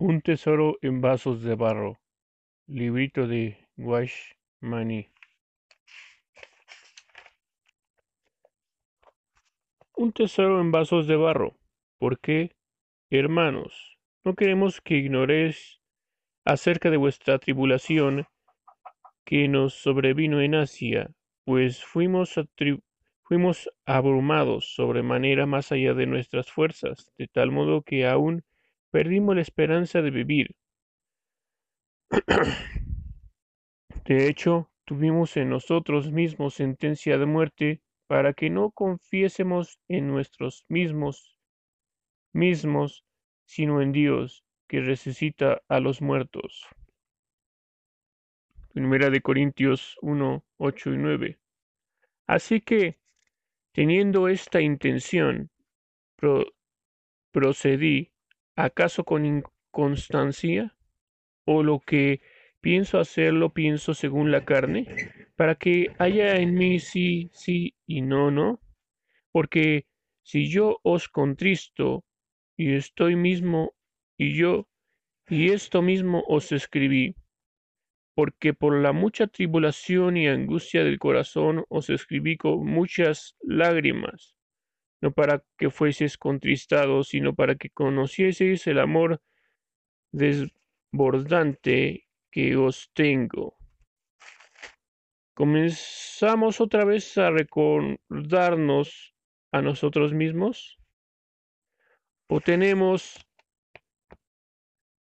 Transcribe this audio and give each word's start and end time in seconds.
Un 0.00 0.20
tesoro 0.20 0.78
en 0.80 1.00
vasos 1.00 1.42
de 1.42 1.56
barro. 1.56 1.98
Librito 2.68 3.26
de 3.26 3.58
Money. 4.60 5.08
Un 9.96 10.12
tesoro 10.12 10.60
en 10.60 10.70
vasos 10.70 11.08
de 11.08 11.16
barro. 11.16 11.56
¿Por 11.98 12.20
qué, 12.20 12.52
hermanos? 13.10 13.98
No 14.22 14.36
queremos 14.36 14.80
que 14.80 14.94
ignoréis 14.94 15.80
acerca 16.44 16.90
de 16.90 16.96
vuestra 16.96 17.40
tribulación 17.40 18.28
que 19.24 19.48
nos 19.48 19.74
sobrevino 19.74 20.40
en 20.40 20.54
Asia, 20.54 21.10
pues 21.44 21.84
fuimos, 21.84 22.36
fuimos 23.24 23.68
abrumados 23.84 24.76
sobremanera 24.76 25.46
más 25.46 25.72
allá 25.72 25.92
de 25.94 26.06
nuestras 26.06 26.52
fuerzas, 26.52 27.10
de 27.18 27.26
tal 27.26 27.50
modo 27.50 27.82
que 27.82 28.06
aún 28.06 28.44
perdimos 28.90 29.36
la 29.36 29.42
esperanza 29.42 30.02
de 30.02 30.10
vivir. 30.10 30.56
De 34.04 34.28
hecho, 34.28 34.70
tuvimos 34.84 35.36
en 35.36 35.50
nosotros 35.50 36.10
mismos 36.10 36.54
sentencia 36.54 37.18
de 37.18 37.26
muerte 37.26 37.82
para 38.06 38.32
que 38.32 38.48
no 38.48 38.70
confiésemos 38.70 39.78
en 39.88 40.08
nuestros 40.08 40.64
mismos 40.68 41.38
mismos, 42.32 43.04
sino 43.44 43.82
en 43.82 43.92
Dios, 43.92 44.44
que 44.68 44.80
resucita 44.80 45.62
a 45.68 45.80
los 45.80 46.00
muertos. 46.00 46.66
Primera 48.72 49.10
de 49.10 49.20
Corintios 49.20 49.96
1, 50.02 50.44
8 50.58 50.92
y 50.92 50.96
9. 50.98 51.38
Así 52.26 52.60
que, 52.60 52.98
teniendo 53.72 54.28
esta 54.28 54.60
intención, 54.60 55.50
procedí 57.32 58.12
¿Acaso 58.58 59.04
con 59.04 59.24
inconstancia? 59.24 60.74
¿O 61.46 61.62
lo 61.62 61.78
que 61.78 62.20
pienso 62.60 62.98
hacer 62.98 63.32
lo 63.32 63.54
pienso 63.54 63.94
según 63.94 64.32
la 64.32 64.44
carne? 64.44 64.84
Para 65.36 65.54
que 65.54 65.94
haya 66.00 66.34
en 66.34 66.54
mí 66.54 66.80
sí, 66.80 67.30
sí 67.32 67.76
y 67.86 68.02
no, 68.02 68.32
no. 68.32 68.60
Porque 69.30 69.86
si 70.24 70.50
yo 70.50 70.80
os 70.82 71.08
contristo 71.08 72.04
y 72.56 72.74
estoy 72.74 73.14
mismo 73.14 73.76
y 74.16 74.34
yo 74.34 74.68
y 75.28 75.52
esto 75.52 75.80
mismo 75.80 76.24
os 76.26 76.50
escribí, 76.50 77.14
porque 78.16 78.54
por 78.54 78.74
la 78.74 78.90
mucha 78.90 79.28
tribulación 79.28 80.16
y 80.16 80.26
angustia 80.26 80.82
del 80.82 80.98
corazón 80.98 81.64
os 81.68 81.90
escribí 81.90 82.36
con 82.36 82.66
muchas 82.66 83.36
lágrimas 83.40 84.37
no 85.00 85.12
para 85.12 85.44
que 85.56 85.70
fueseis 85.70 86.18
contristados, 86.18 87.08
sino 87.08 87.34
para 87.34 87.54
que 87.56 87.70
conocieseis 87.70 88.66
el 88.66 88.78
amor 88.78 89.22
desbordante 90.12 92.08
que 92.30 92.56
os 92.56 92.90
tengo. 92.92 93.56
¿Comenzamos 95.34 96.60
otra 96.60 96.84
vez 96.84 97.16
a 97.16 97.30
recordarnos 97.30 99.14
a 99.52 99.62
nosotros 99.62 100.12
mismos? 100.12 100.78
¿O 102.26 102.40
tenemos 102.40 103.24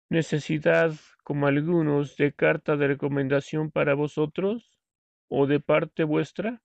necesidad, 0.09 0.93
como 1.23 1.47
algunos, 1.47 2.17
de 2.17 2.33
carta 2.33 2.75
de 2.75 2.87
recomendación 2.87 3.71
para 3.71 3.93
vosotros? 3.93 4.77
¿O 5.29 5.47
de 5.47 5.61
parte 5.61 6.03
vuestra? 6.03 6.61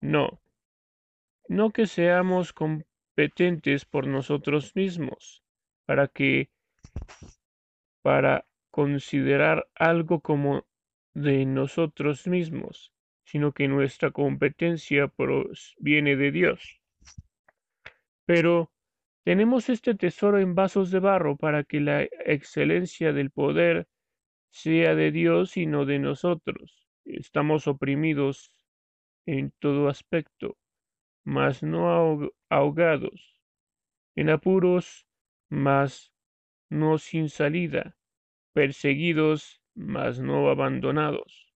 No 0.00 0.40
no 1.48 1.70
que 1.70 1.86
seamos 1.86 2.52
competentes 2.52 3.84
por 3.84 4.06
nosotros 4.06 4.76
mismos, 4.76 5.42
para 5.86 6.08
que 6.08 6.50
para 8.02 8.46
considerar 8.70 9.68
algo 9.74 10.20
como 10.20 10.66
de 11.14 11.44
nosotros 11.46 12.26
mismos, 12.26 12.92
sino 13.24 13.52
que 13.52 13.68
nuestra 13.68 14.10
competencia 14.10 15.12
viene 15.78 16.16
de 16.16 16.30
Dios. 16.30 16.80
Pero 18.24 18.70
tenemos 19.24 19.68
este 19.68 19.94
tesoro 19.94 20.38
en 20.38 20.54
vasos 20.54 20.90
de 20.90 21.00
barro 21.00 21.36
para 21.36 21.64
que 21.64 21.80
la 21.80 22.02
excelencia 22.02 23.12
del 23.12 23.30
poder 23.30 23.88
sea 24.50 24.94
de 24.94 25.10
Dios 25.10 25.56
y 25.56 25.66
no 25.66 25.84
de 25.84 25.98
nosotros. 25.98 26.88
Estamos 27.04 27.66
oprimidos 27.66 28.52
en 29.26 29.52
todo 29.58 29.88
aspecto, 29.88 30.56
mas 31.24 31.62
no 31.62 32.30
ahogados, 32.48 33.40
en 34.16 34.30
apuros, 34.30 35.06
mas 35.48 36.12
no 36.70 36.98
sin 36.98 37.28
salida, 37.28 37.96
perseguidos, 38.52 39.62
mas 39.74 40.20
no 40.20 40.50
abandonados, 40.50 41.54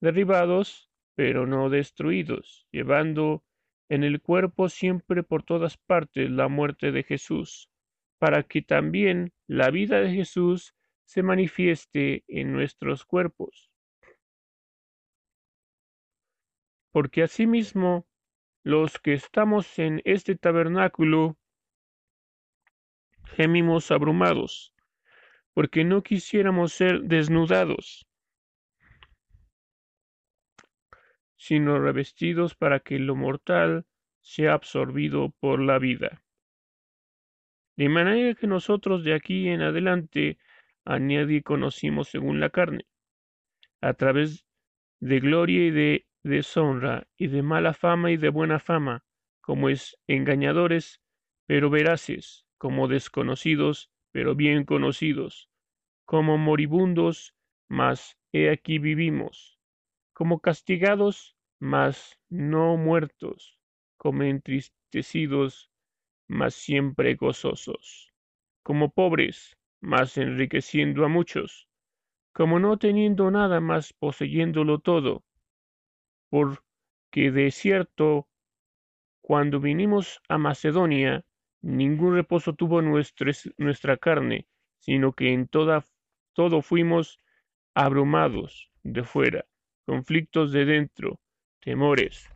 derribados, 0.00 0.90
pero 1.14 1.46
no 1.46 1.70
destruidos, 1.70 2.68
llevando 2.70 3.42
en 3.88 4.04
el 4.04 4.20
cuerpo 4.20 4.68
siempre 4.68 5.22
por 5.22 5.42
todas 5.42 5.76
partes 5.76 6.30
la 6.30 6.48
muerte 6.48 6.92
de 6.92 7.02
Jesús, 7.02 7.70
para 8.18 8.42
que 8.42 8.62
también 8.62 9.32
la 9.46 9.70
vida 9.70 10.00
de 10.00 10.12
Jesús 10.12 10.74
se 11.04 11.22
manifieste 11.22 12.24
en 12.28 12.52
nuestros 12.52 13.04
cuerpos. 13.04 13.70
Porque 16.92 17.22
asimismo 17.22 18.06
los 18.66 18.98
que 18.98 19.12
estamos 19.12 19.78
en 19.78 20.02
este 20.04 20.34
tabernáculo 20.34 21.36
gemimos 23.36 23.92
abrumados, 23.92 24.74
porque 25.54 25.84
no 25.84 26.02
quisiéramos 26.02 26.72
ser 26.72 27.02
desnudados, 27.02 28.08
sino 31.36 31.78
revestidos 31.78 32.56
para 32.56 32.80
que 32.80 32.98
lo 32.98 33.14
mortal 33.14 33.86
sea 34.20 34.54
absorbido 34.54 35.30
por 35.38 35.60
la 35.60 35.78
vida. 35.78 36.24
De 37.76 37.88
manera 37.88 38.34
que 38.34 38.48
nosotros 38.48 39.04
de 39.04 39.14
aquí 39.14 39.48
en 39.48 39.62
adelante 39.62 40.38
a 40.84 40.98
nadie 40.98 41.44
conocimos 41.44 42.08
según 42.08 42.40
la 42.40 42.50
carne. 42.50 42.84
A 43.80 43.94
través 43.94 44.44
de 44.98 45.20
gloria 45.20 45.66
y 45.66 45.70
de 45.70 46.06
deshonra 46.26 47.06
y 47.16 47.28
de 47.28 47.42
mala 47.42 47.72
fama 47.72 48.10
y 48.10 48.16
de 48.16 48.28
buena 48.28 48.58
fama, 48.58 49.04
como 49.40 49.68
es 49.68 49.96
engañadores, 50.08 51.00
pero 51.46 51.70
veraces, 51.70 52.44
como 52.58 52.88
desconocidos, 52.88 53.90
pero 54.12 54.34
bien 54.34 54.64
conocidos, 54.64 55.48
como 56.04 56.36
moribundos, 56.36 57.34
mas 57.68 58.18
he 58.32 58.50
aquí 58.50 58.78
vivimos, 58.78 59.58
como 60.12 60.40
castigados, 60.40 61.36
mas 61.60 62.18
no 62.28 62.76
muertos, 62.76 63.58
como 63.96 64.24
entristecidos, 64.24 65.70
mas 66.28 66.54
siempre 66.54 67.14
gozosos, 67.14 68.12
como 68.64 68.90
pobres, 68.90 69.56
mas 69.80 70.16
enriqueciendo 70.18 71.04
a 71.04 71.08
muchos, 71.08 71.68
como 72.32 72.58
no 72.58 72.78
teniendo 72.78 73.30
nada 73.30 73.60
más 73.60 73.92
poseyéndolo 73.92 74.80
todo, 74.80 75.25
porque 76.30 77.30
de 77.30 77.50
cierto, 77.50 78.28
cuando 79.20 79.60
vinimos 79.60 80.20
a 80.28 80.38
Macedonia, 80.38 81.24
ningún 81.62 82.14
reposo 82.14 82.54
tuvo 82.54 82.82
nuestra 82.82 83.96
carne, 83.96 84.46
sino 84.78 85.12
que 85.12 85.32
en 85.32 85.48
toda, 85.48 85.84
todo 86.32 86.62
fuimos 86.62 87.20
abrumados 87.74 88.70
de 88.82 89.02
fuera, 89.02 89.46
conflictos 89.84 90.52
de 90.52 90.64
dentro, 90.64 91.20
temores. 91.60 92.30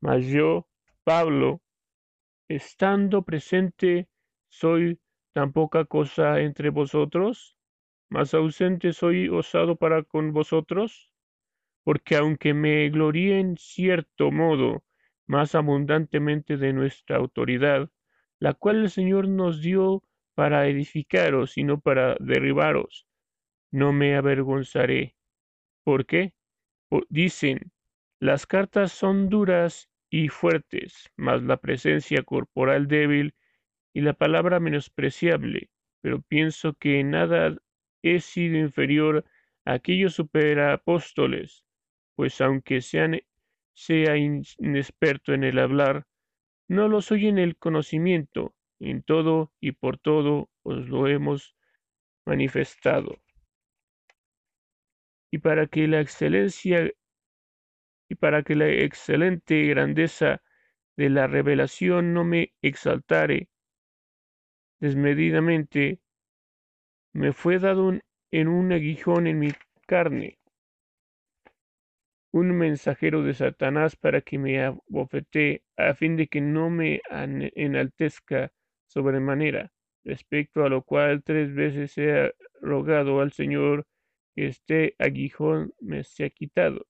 Mas 0.00 0.26
yo, 0.26 0.66
Pablo, 1.04 1.60
estando 2.48 3.22
presente, 3.22 4.08
soy 4.48 5.00
tan 5.32 5.52
poca 5.52 5.84
cosa 5.84 6.40
entre 6.40 6.70
vosotros, 6.70 7.56
más 8.08 8.32
ausente 8.34 8.92
soy 8.92 9.28
osado 9.28 9.76
para 9.76 10.04
con 10.04 10.32
vosotros 10.32 11.10
porque 11.84 12.16
aunque 12.16 12.54
me 12.54 12.88
gloríe 12.90 13.38
en 13.38 13.56
cierto 13.56 14.30
modo 14.30 14.82
más 15.26 15.54
abundantemente 15.54 16.56
de 16.56 16.72
nuestra 16.72 17.16
autoridad, 17.18 17.90
la 18.38 18.54
cual 18.54 18.82
el 18.82 18.90
Señor 18.90 19.28
nos 19.28 19.60
dio 19.60 20.02
para 20.34 20.66
edificaros 20.66 21.56
y 21.56 21.64
no 21.64 21.80
para 21.80 22.16
derribaros, 22.18 23.06
no 23.70 23.92
me 23.92 24.16
avergonzaré. 24.16 25.14
¿Por 25.84 26.06
qué? 26.06 26.32
dicen, 27.08 27.72
las 28.20 28.46
cartas 28.46 28.92
son 28.92 29.28
duras 29.28 29.90
y 30.10 30.28
fuertes, 30.28 31.10
mas 31.16 31.42
la 31.42 31.56
presencia 31.56 32.22
corporal 32.22 32.86
débil 32.86 33.34
y 33.92 34.00
la 34.00 34.12
palabra 34.12 34.60
menospreciable, 34.60 35.70
pero 36.00 36.22
pienso 36.22 36.74
que 36.74 37.02
nada 37.02 37.56
he 38.02 38.20
sido 38.20 38.58
inferior 38.58 39.24
a 39.64 39.74
aquellos 39.74 40.14
superapóstoles, 40.14 41.63
pues 42.16 42.40
aunque 42.40 42.80
sea 42.80 44.16
inexperto 44.16 45.32
en 45.32 45.44
el 45.44 45.58
hablar, 45.58 46.06
no 46.68 46.88
lo 46.88 47.02
soy 47.02 47.28
en 47.28 47.38
el 47.38 47.56
conocimiento, 47.56 48.54
en 48.80 49.02
todo 49.02 49.52
y 49.60 49.72
por 49.72 49.98
todo 49.98 50.50
os 50.62 50.88
lo 50.88 51.08
hemos 51.08 51.54
manifestado. 52.26 53.18
Y 55.30 55.38
para 55.38 55.66
que 55.66 55.88
la 55.88 56.00
excelencia 56.00 56.90
y 58.08 58.14
para 58.14 58.42
que 58.42 58.54
la 58.54 58.68
excelente 58.68 59.64
grandeza 59.66 60.42
de 60.96 61.10
la 61.10 61.26
revelación 61.26 62.14
no 62.14 62.24
me 62.24 62.54
exaltare 62.62 63.48
desmedidamente, 64.80 66.00
me 67.12 67.32
fue 67.32 67.58
dado 67.58 67.92
en 68.30 68.48
un 68.48 68.72
aguijón 68.72 69.26
en 69.26 69.38
mi 69.38 69.52
carne, 69.86 70.38
un 72.34 72.50
mensajero 72.58 73.22
de 73.22 73.32
Satanás 73.32 73.94
para 73.94 74.20
que 74.20 74.38
me 74.38 74.60
abofetee, 74.60 75.62
a 75.76 75.94
fin 75.94 76.16
de 76.16 76.26
que 76.26 76.40
no 76.40 76.68
me 76.68 77.00
enaltezca 77.54 78.50
sobremanera, 78.88 79.70
respecto 80.04 80.64
a 80.64 80.68
lo 80.68 80.82
cual 80.82 81.22
tres 81.22 81.54
veces 81.54 81.96
he 81.96 82.34
rogado 82.60 83.20
al 83.20 83.30
Señor 83.30 83.86
que 84.34 84.48
este 84.48 84.96
aguijón 84.98 85.74
me 85.80 86.02
sea 86.02 86.28
quitado. 86.28 86.86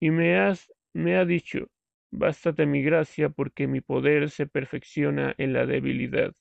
Y 0.00 0.10
me, 0.10 0.36
has, 0.38 0.72
me 0.92 1.16
ha 1.16 1.24
dicho, 1.24 1.68
bástate 2.10 2.66
mi 2.66 2.82
gracia, 2.82 3.28
porque 3.28 3.68
mi 3.68 3.80
poder 3.80 4.30
se 4.30 4.46
perfecciona 4.46 5.34
en 5.38 5.52
la 5.52 5.66
debilidad. 5.66 6.32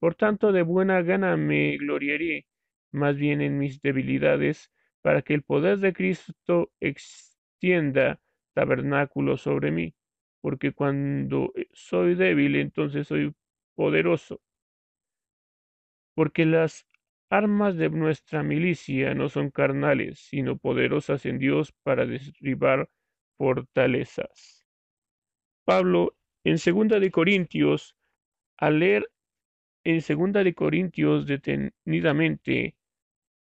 Por 0.00 0.16
tanto, 0.16 0.52
de 0.52 0.62
buena 0.62 1.02
gana 1.02 1.36
me 1.36 1.76
gloriaré 1.78 2.46
más 2.92 3.16
bien 3.16 3.40
en 3.42 3.58
mis 3.58 3.82
debilidades, 3.82 4.72
para 5.04 5.20
que 5.20 5.34
el 5.34 5.42
poder 5.42 5.80
de 5.80 5.92
Cristo 5.92 6.72
extienda 6.80 8.22
tabernáculo 8.54 9.36
sobre 9.36 9.70
mí, 9.70 9.94
porque 10.40 10.72
cuando 10.72 11.52
soy 11.74 12.14
débil, 12.14 12.56
entonces 12.56 13.06
soy 13.08 13.34
poderoso. 13.74 14.40
Porque 16.14 16.46
las 16.46 16.86
armas 17.28 17.76
de 17.76 17.90
nuestra 17.90 18.42
milicia 18.42 19.12
no 19.12 19.28
son 19.28 19.50
carnales, 19.50 20.20
sino 20.20 20.56
poderosas 20.56 21.26
en 21.26 21.38
Dios 21.38 21.74
para 21.82 22.06
derribar 22.06 22.88
fortalezas. 23.36 24.66
Pablo, 25.66 26.16
en 26.44 26.56
segunda 26.56 26.98
de 26.98 27.10
Corintios, 27.10 27.94
al 28.56 28.78
leer 28.78 29.10
en 29.84 30.00
segunda 30.00 30.42
de 30.42 30.54
Corintios 30.54 31.26
detenidamente 31.26 32.74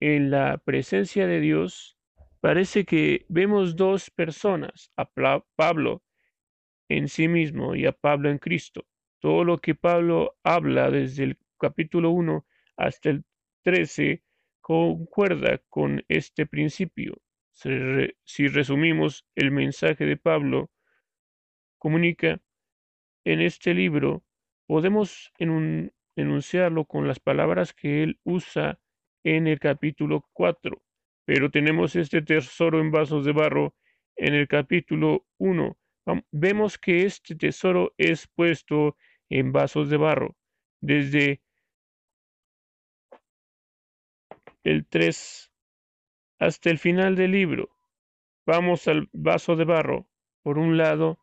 en 0.06 0.30
la 0.30 0.58
presencia 0.58 1.26
de 1.26 1.40
Dios, 1.40 1.96
parece 2.40 2.84
que 2.84 3.24
vemos 3.30 3.74
dos 3.74 4.10
personas, 4.10 4.92
a 4.98 5.08
Pablo 5.56 6.02
en 6.90 7.08
sí 7.08 7.26
mismo 7.26 7.74
y 7.74 7.86
a 7.86 7.92
Pablo 7.92 8.28
en 8.28 8.36
Cristo. 8.36 8.84
Todo 9.18 9.44
lo 9.44 9.56
que 9.56 9.74
Pablo 9.74 10.36
habla 10.44 10.90
desde 10.90 11.24
el 11.24 11.38
capítulo 11.58 12.10
1 12.10 12.44
hasta 12.76 13.08
el 13.08 13.24
13 13.62 14.22
concuerda 14.60 15.62
con 15.70 16.04
este 16.08 16.44
principio. 16.44 17.14
Si 17.52 18.48
resumimos 18.48 19.26
el 19.34 19.52
mensaje 19.52 20.04
de 20.04 20.18
Pablo, 20.18 20.70
comunica 21.78 22.42
en 23.24 23.40
este 23.40 23.72
libro, 23.72 24.22
podemos 24.66 25.32
enunciarlo 25.38 26.84
con 26.84 27.08
las 27.08 27.20
palabras 27.20 27.72
que 27.72 28.02
él 28.02 28.20
usa 28.22 28.78
en 29.24 29.46
el 29.46 29.58
capítulo 29.58 30.28
4, 30.32 30.80
pero 31.24 31.50
tenemos 31.50 31.96
este 31.96 32.22
tesoro 32.22 32.80
en 32.80 32.90
vasos 32.90 33.24
de 33.24 33.32
barro 33.32 33.74
en 34.16 34.34
el 34.34 34.46
capítulo 34.46 35.26
1. 35.38 35.76
Vemos 36.30 36.78
que 36.78 37.04
este 37.04 37.34
tesoro 37.34 37.94
es 37.96 38.28
puesto 38.28 38.96
en 39.30 39.52
vasos 39.52 39.88
de 39.88 39.96
barro 39.96 40.36
desde 40.80 41.42
el 44.62 44.86
3 44.86 45.50
hasta 46.38 46.70
el 46.70 46.78
final 46.78 47.16
del 47.16 47.32
libro. 47.32 47.70
Vamos 48.46 48.86
al 48.88 49.08
vaso 49.12 49.56
de 49.56 49.64
barro 49.64 50.06
por 50.42 50.58
un 50.58 50.76
lado 50.76 51.18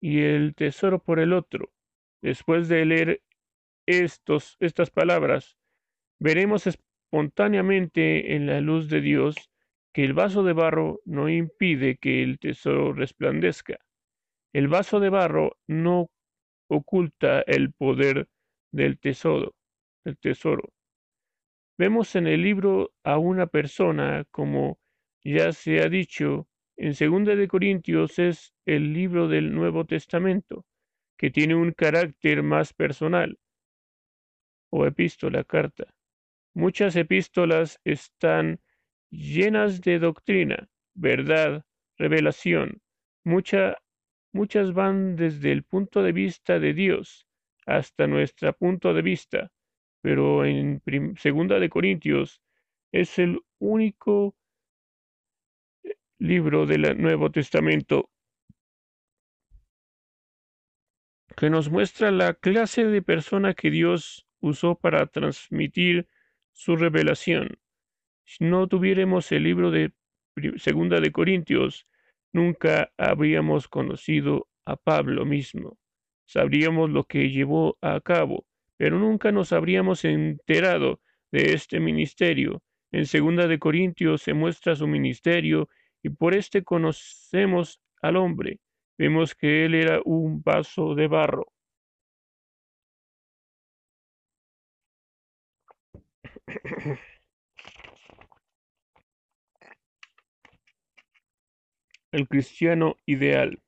y 0.00 0.22
el 0.22 0.54
tesoro 0.54 1.02
por 1.02 1.18
el 1.18 1.32
otro. 1.32 1.72
Después 2.22 2.68
de 2.68 2.84
leer 2.84 3.22
estos, 3.86 4.56
estas 4.60 4.90
palabras, 4.90 5.58
veremos 6.20 6.68
espontáneamente 7.10 8.36
en 8.36 8.46
la 8.46 8.60
luz 8.60 8.88
de 8.88 9.00
Dios 9.00 9.34
que 9.92 10.04
el 10.04 10.12
vaso 10.12 10.44
de 10.44 10.52
barro 10.52 11.00
no 11.04 11.28
impide 11.28 11.96
que 11.96 12.22
el 12.22 12.38
tesoro 12.38 12.92
resplandezca. 12.92 13.78
El 14.52 14.68
vaso 14.68 15.00
de 15.00 15.08
barro 15.08 15.56
no 15.66 16.08
oculta 16.68 17.40
el 17.40 17.72
poder 17.72 18.28
del 18.70 19.00
tesoro, 19.00 19.56
del 20.04 20.18
tesoro. 20.18 20.68
Vemos 21.76 22.14
en 22.14 22.28
el 22.28 22.44
libro 22.44 22.92
a 23.02 23.18
una 23.18 23.48
persona, 23.48 24.24
como 24.30 24.78
ya 25.24 25.52
se 25.52 25.82
ha 25.82 25.88
dicho, 25.88 26.46
en 26.76 26.92
2 26.92 27.36
de 27.36 27.48
Corintios 27.48 28.20
es 28.20 28.54
el 28.66 28.92
libro 28.92 29.26
del 29.26 29.52
Nuevo 29.52 29.84
Testamento, 29.84 30.64
que 31.18 31.30
tiene 31.30 31.56
un 31.56 31.72
carácter 31.72 32.44
más 32.44 32.72
personal, 32.72 33.36
o 34.70 34.86
epístola, 34.86 35.42
carta. 35.42 35.92
Muchas 36.54 36.96
epístolas 36.96 37.80
están 37.84 38.60
llenas 39.10 39.80
de 39.80 39.98
doctrina, 39.98 40.68
verdad, 40.94 41.64
revelación. 41.96 42.80
muchas 43.24 44.72
van 44.72 45.16
desde 45.16 45.52
el 45.52 45.62
punto 45.64 46.02
de 46.02 46.12
vista 46.12 46.58
de 46.58 46.72
Dios 46.74 47.26
hasta 47.66 48.06
nuestro 48.06 48.52
punto 48.54 48.94
de 48.94 49.02
vista, 49.02 49.52
pero 50.00 50.44
en 50.44 50.82
segunda 51.16 51.58
de 51.60 51.68
Corintios 51.68 52.42
es 52.90 53.18
el 53.18 53.38
único 53.58 54.34
libro 56.18 56.66
del 56.66 57.00
Nuevo 57.00 57.30
Testamento 57.30 58.10
que 61.36 61.48
nos 61.48 61.70
muestra 61.70 62.10
la 62.10 62.34
clase 62.34 62.84
de 62.84 63.02
persona 63.02 63.54
que 63.54 63.70
Dios 63.70 64.26
usó 64.40 64.74
para 64.74 65.06
transmitir 65.06 66.08
su 66.60 66.76
revelación. 66.76 67.58
Si 68.26 68.44
no 68.44 68.68
tuviéramos 68.68 69.32
el 69.32 69.44
libro 69.44 69.70
de 69.70 69.92
Segunda 70.56 71.00
de 71.00 71.10
Corintios, 71.10 71.86
nunca 72.34 72.92
habríamos 72.98 73.66
conocido 73.66 74.46
a 74.66 74.76
Pablo 74.76 75.24
mismo. 75.24 75.78
Sabríamos 76.26 76.90
lo 76.90 77.04
que 77.04 77.30
llevó 77.30 77.78
a 77.80 77.98
cabo, 78.02 78.44
pero 78.76 78.98
nunca 78.98 79.32
nos 79.32 79.54
habríamos 79.54 80.04
enterado 80.04 81.00
de 81.32 81.54
este 81.54 81.80
ministerio. 81.80 82.62
En 82.92 83.06
Segunda 83.06 83.46
de 83.46 83.58
Corintios 83.58 84.20
se 84.20 84.34
muestra 84.34 84.76
su 84.76 84.86
ministerio 84.86 85.70
y 86.02 86.10
por 86.10 86.34
este 86.34 86.62
conocemos 86.62 87.80
al 88.02 88.16
hombre. 88.16 88.60
Vemos 88.98 89.34
que 89.34 89.64
él 89.64 89.74
era 89.74 90.02
un 90.04 90.42
vaso 90.42 90.94
de 90.94 91.08
barro. 91.08 91.46
El 102.12 102.26
cristiano 102.26 102.96
ideal. 103.06 103.62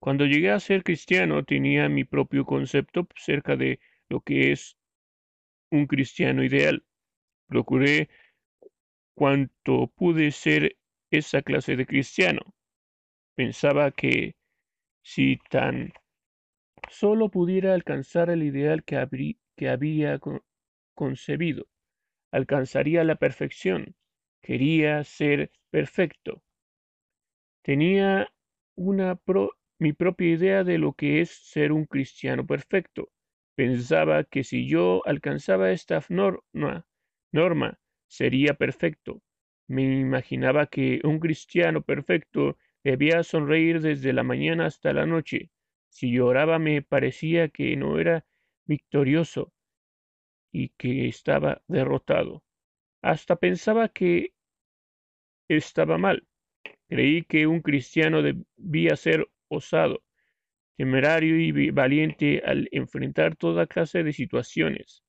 Cuando 0.00 0.26
llegué 0.26 0.50
a 0.50 0.58
ser 0.60 0.82
cristiano 0.82 1.44
tenía 1.44 1.88
mi 1.88 2.04
propio 2.04 2.44
concepto 2.44 3.06
cerca 3.16 3.56
de 3.56 3.78
lo 4.08 4.20
que 4.20 4.52
es 4.52 4.76
un 5.70 5.86
cristiano 5.86 6.42
ideal. 6.42 6.84
Procuré 7.46 8.08
cuanto 9.14 9.86
pude 9.88 10.32
ser 10.32 10.76
esa 11.10 11.42
clase 11.42 11.76
de 11.76 11.86
cristiano. 11.86 12.40
Pensaba 13.36 13.92
que 13.92 14.34
si 15.02 15.38
tan 15.48 15.92
solo 16.90 17.30
pudiera 17.30 17.74
alcanzar 17.74 18.30
el 18.30 18.42
ideal 18.42 18.84
que, 18.84 19.36
que 19.56 19.68
había 19.68 20.20
concebido, 20.94 21.66
alcanzaría 22.34 23.04
la 23.04 23.14
perfección. 23.16 23.94
Quería 24.42 25.04
ser 25.04 25.52
perfecto. 25.70 26.42
Tenía 27.62 28.28
una 28.76 29.18
mi 29.78 29.92
propia 29.92 30.28
idea 30.28 30.64
de 30.64 30.76
lo 30.78 30.92
que 30.92 31.20
es 31.22 31.30
ser 31.30 31.72
un 31.72 31.86
cristiano 31.86 32.46
perfecto. 32.46 33.10
Pensaba 33.56 34.24
que 34.24 34.44
si 34.44 34.68
yo 34.68 35.02
alcanzaba 35.06 35.70
esta 35.70 36.04
norma, 36.10 36.86
norma 37.32 37.78
sería 38.08 38.54
perfecto. 38.54 39.22
Me 39.68 39.84
imaginaba 40.00 40.66
que 40.66 41.00
un 41.04 41.18
cristiano 41.20 41.80
perfecto 41.82 42.58
debía 42.84 43.22
sonreír 43.22 43.80
desde 43.80 44.12
la 44.12 44.24
mañana 44.24 44.66
hasta 44.66 44.92
la 44.92 45.06
noche. 45.06 45.50
Si 45.88 46.12
lloraba 46.12 46.58
me 46.58 46.82
parecía 46.82 47.48
que 47.48 47.74
no 47.76 47.98
era 47.98 48.26
victorioso, 48.66 49.53
y 50.54 50.68
que 50.78 51.08
estaba 51.08 51.62
derrotado. 51.66 52.44
Hasta 53.02 53.34
pensaba 53.34 53.88
que 53.88 54.32
estaba 55.48 55.98
mal. 55.98 56.28
Creí 56.88 57.24
que 57.24 57.48
un 57.48 57.60
cristiano 57.60 58.22
debía 58.22 58.94
ser 58.94 59.28
osado, 59.48 60.04
temerario 60.76 61.40
y 61.40 61.70
valiente 61.72 62.40
al 62.46 62.68
enfrentar 62.70 63.34
toda 63.34 63.66
clase 63.66 64.04
de 64.04 64.12
situaciones. 64.12 65.02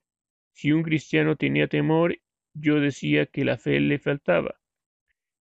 Si 0.52 0.72
un 0.72 0.82
cristiano 0.82 1.36
tenía 1.36 1.68
temor, 1.68 2.18
yo 2.56 2.80
decía 2.80 3.28
que 3.28 3.46
la 3.46 3.58
fe 3.58 3.80
le 3.80 4.00
faltaba. 4.00 4.60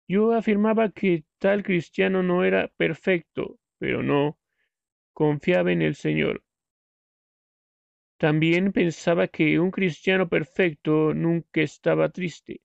Yo 0.06 0.34
afirmaba 0.34 0.90
que 0.90 1.24
tal 1.38 1.62
cristiano 1.62 2.22
no 2.22 2.44
era 2.44 2.68
perfecto, 2.76 3.58
pero 3.78 4.02
no 4.02 4.38
confiaba 5.14 5.72
en 5.72 5.80
el 5.80 5.94
Señor. 5.94 6.42
También 8.18 8.72
pensaba 8.72 9.28
que 9.28 9.60
un 9.60 9.70
cristiano 9.70 10.28
perfecto 10.28 11.14
nunca 11.14 11.60
estaba 11.60 12.08
triste. 12.08 12.60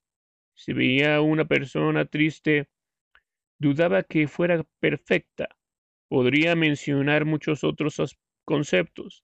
Si 0.55 0.74
veía 0.74 1.15
a 1.15 1.22
una 1.22 1.45
persona 1.45 2.05
triste, 2.05 2.69
dudaba 3.60 4.01
que 4.01 4.27
fuera 4.27 4.63
perfecta. 4.79 5.50
Podría 6.10 6.55
mencionar 6.55 7.25
muchos 7.25 7.63
otros 7.63 8.17
conceptos, 8.45 9.24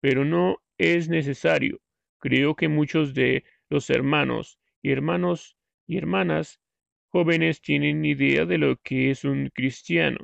pero 0.00 0.26
no 0.26 0.62
es 0.76 1.08
necesario. 1.08 1.80
Creo 2.18 2.56
que 2.56 2.68
muchos 2.68 3.14
de 3.14 3.44
los 3.70 3.88
hermanos 3.88 4.58
y 4.82 4.90
hermanos 4.90 5.56
y 5.86 5.96
hermanas 5.96 6.60
jóvenes 7.08 7.62
tienen 7.62 8.04
idea 8.04 8.44
de 8.44 8.58
lo 8.58 8.76
que 8.76 9.10
es 9.10 9.24
un 9.24 9.48
cristiano. 9.48 10.18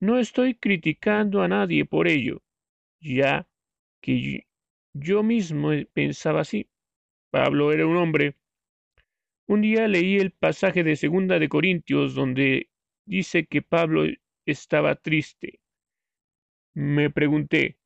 No 0.00 0.18
estoy 0.18 0.56
criticando 0.56 1.42
a 1.42 1.48
nadie 1.48 1.84
por 1.84 2.08
ello, 2.08 2.42
ya 3.00 3.48
que 4.00 4.46
yo 4.94 5.22
mismo 5.22 5.70
pensaba 5.92 6.40
así. 6.40 6.68
Pablo 7.30 7.72
era 7.72 7.86
un 7.86 7.96
hombre. 7.96 8.36
Un 9.46 9.60
día 9.60 9.88
leí 9.88 10.16
el 10.16 10.32
pasaje 10.32 10.82
de 10.84 10.96
Segunda 10.96 11.38
de 11.38 11.48
Corintios 11.48 12.14
donde 12.14 12.70
dice 13.04 13.46
que 13.46 13.62
Pablo 13.62 14.04
estaba 14.44 14.94
triste. 14.96 15.60
Me 16.74 17.10
pregunté, 17.10 17.78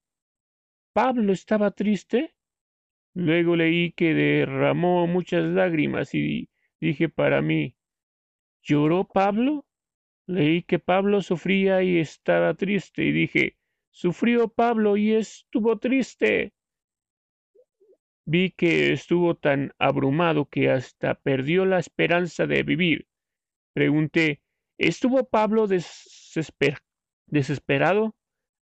¿Pablo 0.92 1.32
estaba 1.32 1.70
triste? 1.70 2.34
Luego 3.14 3.56
leí 3.56 3.92
que 3.92 4.14
derramó 4.14 5.06
muchas 5.06 5.44
lágrimas 5.44 6.14
y 6.14 6.48
dije 6.80 7.08
para 7.08 7.42
mí, 7.42 7.76
¿lloró 8.62 9.04
Pablo? 9.04 9.66
Leí 10.26 10.62
que 10.62 10.78
Pablo 10.78 11.22
sufría 11.22 11.82
y 11.82 11.98
estaba 11.98 12.54
triste 12.54 13.04
y 13.04 13.12
dije, 13.12 13.56
Sufrió 13.90 14.48
Pablo 14.48 14.96
y 14.96 15.12
estuvo 15.12 15.78
triste. 15.78 16.52
Vi 18.24 18.50
que 18.52 18.92
estuvo 18.92 19.34
tan 19.34 19.72
abrumado 19.78 20.48
que 20.48 20.70
hasta 20.70 21.14
perdió 21.14 21.66
la 21.66 21.78
esperanza 21.78 22.46
de 22.46 22.62
vivir. 22.62 23.08
Pregunté, 23.72 24.40
¿estuvo 24.78 25.28
Pablo 25.28 25.66
desesperado? 27.26 28.14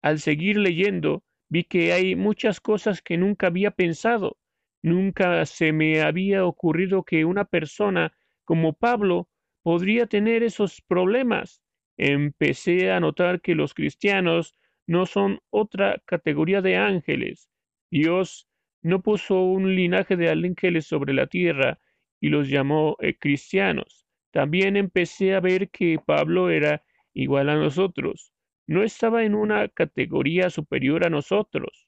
Al 0.02 0.18
seguir 0.18 0.56
leyendo, 0.56 1.24
vi 1.48 1.64
que 1.64 1.92
hay 1.92 2.16
muchas 2.16 2.60
cosas 2.60 3.02
que 3.02 3.18
nunca 3.18 3.48
había 3.48 3.70
pensado. 3.70 4.38
Nunca 4.82 5.44
se 5.44 5.72
me 5.72 6.00
había 6.00 6.46
ocurrido 6.46 7.04
que 7.04 7.26
una 7.26 7.44
persona 7.44 8.16
como 8.44 8.72
Pablo 8.72 9.28
podría 9.62 10.06
tener 10.06 10.42
esos 10.42 10.80
problemas. 10.80 11.62
Empecé 11.98 12.90
a 12.90 13.00
notar 13.00 13.42
que 13.42 13.54
los 13.54 13.74
cristianos 13.74 14.56
no 14.90 15.06
son 15.06 15.38
otra 15.50 16.02
categoría 16.04 16.62
de 16.62 16.76
ángeles. 16.76 17.49
Dios 17.92 18.49
no 18.82 19.02
puso 19.02 19.40
un 19.40 19.76
linaje 19.76 20.16
de 20.16 20.30
ángeles 20.30 20.85
sobre 20.85 21.14
la 21.14 21.28
tierra 21.28 21.78
y 22.20 22.28
los 22.28 22.49
llamó 22.49 22.97
eh, 22.99 23.16
cristianos. 23.16 24.04
También 24.32 24.76
empecé 24.76 25.37
a 25.37 25.40
ver 25.40 25.70
que 25.70 26.00
Pablo 26.04 26.50
era 26.50 26.82
igual 27.14 27.50
a 27.50 27.54
nosotros. 27.54 28.32
No 28.66 28.82
estaba 28.82 29.23
en 29.23 29.37
una 29.37 29.68
categoría 29.68 30.50
superior 30.50 31.06
a 31.06 31.09
nosotros. 31.09 31.87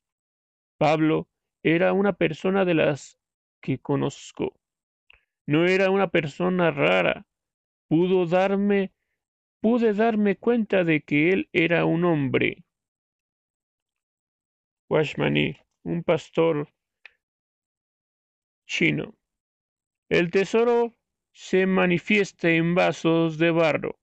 Pablo 0.79 1.29
era 1.65 1.93
una 1.93 2.13
persona 2.13 2.65
de 2.65 2.75
las 2.75 3.19
que 3.61 3.81
conozco. 3.81 4.61
No 5.45 5.67
era 5.67 5.91
una 5.91 6.07
persona 6.07 6.71
rara. 6.71 7.27
Pudo 7.89 8.27
darme, 8.27 8.93
pude 9.61 9.93
darme 9.93 10.37
cuenta 10.37 10.85
de 10.85 11.03
que 11.03 11.31
él 11.33 11.49
era 11.53 11.85
un 11.85 12.05
hombre. 12.05 12.65
Washmani, 14.93 15.57
un 15.85 16.03
pastor 16.05 16.69
chino. 18.67 19.17
El 20.11 20.31
tesoro 20.31 20.95
se 21.33 21.65
manifiesta 21.65 22.51
en 22.51 22.75
vasos 22.75 23.39
de 23.39 23.53
barro. 23.53 23.99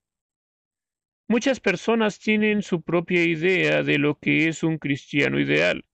Muchas 1.28 1.60
personas 1.60 2.18
tienen 2.18 2.64
su 2.64 2.82
propia 2.82 3.24
idea 3.24 3.84
de 3.84 4.00
lo 4.00 4.18
que 4.18 4.48
es 4.48 4.64
un 4.64 4.80
cristiano 4.80 5.40
ideal. 5.40 5.86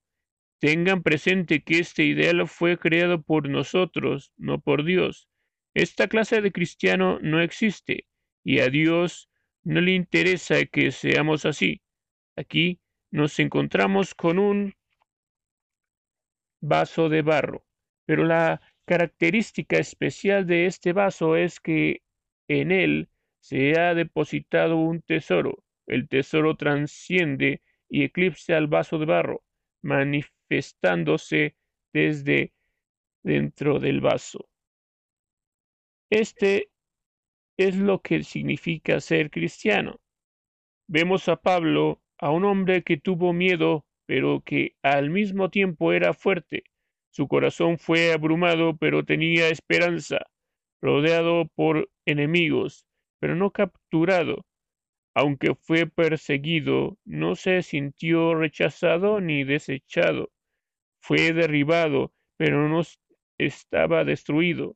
Tengan 0.62 1.04
presente 1.04 1.62
que 1.62 1.80
este 1.80 2.06
ideal 2.06 2.48
fue 2.48 2.78
creado 2.78 3.22
por 3.22 3.50
nosotros, 3.50 4.32
no 4.38 4.62
por 4.62 4.86
Dios. 4.86 5.28
Esta 5.74 6.08
clase 6.08 6.40
de 6.40 6.54
cristiano 6.54 7.20
no 7.22 7.42
existe, 7.42 8.08
y 8.46 8.60
a 8.60 8.70
Dios 8.70 9.30
no 9.62 9.82
le 9.82 9.92
interesa 9.92 10.64
que 10.64 10.94
seamos 10.94 11.46
así. 11.46 11.82
Aquí 12.38 12.80
nos 13.12 13.38
encontramos 13.40 14.16
con 14.16 14.40
un 14.40 14.74
vaso 16.68 17.10
de 17.10 17.22
barro. 17.22 17.66
Pero 18.06 18.24
la 18.26 18.62
característica 18.86 19.78
especial 19.78 20.46
de 20.46 20.68
este 20.68 20.94
vaso 20.94 21.36
es 21.36 21.60
que 21.60 22.02
en 22.48 22.72
él 22.72 23.10
se 23.40 23.80
ha 23.80 23.94
depositado 23.94 24.78
un 24.78 25.02
tesoro. 25.02 25.64
El 25.88 26.08
tesoro 26.08 26.56
transciende 26.56 27.62
y 27.90 28.04
eclipsa 28.04 28.58
al 28.58 28.68
vaso 28.68 28.98
de 28.98 29.06
barro, 29.06 29.44
manifestándose 29.84 31.56
desde 31.94 32.54
dentro 33.24 33.80
del 33.80 34.02
vaso. 34.02 34.50
Este 36.10 36.70
es 37.58 37.76
lo 37.76 38.02
que 38.02 38.24
significa 38.24 39.00
ser 39.00 39.30
cristiano. 39.30 40.00
Vemos 40.88 41.28
a 41.30 41.36
Pablo, 41.38 42.02
a 42.18 42.32
un 42.32 42.46
hombre 42.46 42.84
que 42.84 42.98
tuvo 42.98 43.34
miedo 43.34 43.86
pero 44.06 44.42
que 44.42 44.76
al 44.84 45.10
mismo 45.10 45.50
tiempo 45.50 45.94
era 45.94 46.14
fuerte. 46.14 46.64
Su 47.10 47.28
corazón 47.28 47.78
fue 47.78 48.12
abrumado, 48.14 48.78
pero 48.78 49.06
tenía 49.06 49.50
esperanza, 49.50 50.28
rodeado 50.82 51.48
por 51.56 51.90
enemigos, 52.06 52.86
pero 53.20 53.36
no 53.36 53.52
capturado. 53.52 54.46
Aunque 55.16 55.56
fue 55.56 55.88
perseguido, 55.88 56.98
no 57.06 57.36
se 57.36 57.62
sintió 57.62 58.36
rechazado 58.36 59.22
ni 59.22 59.46
desechado. 59.46 60.30
Fue 61.00 61.32
derribado, 61.32 62.14
pero 62.38 62.68
no 62.68 62.82
estaba 63.38 64.04
destruido. 64.04 64.76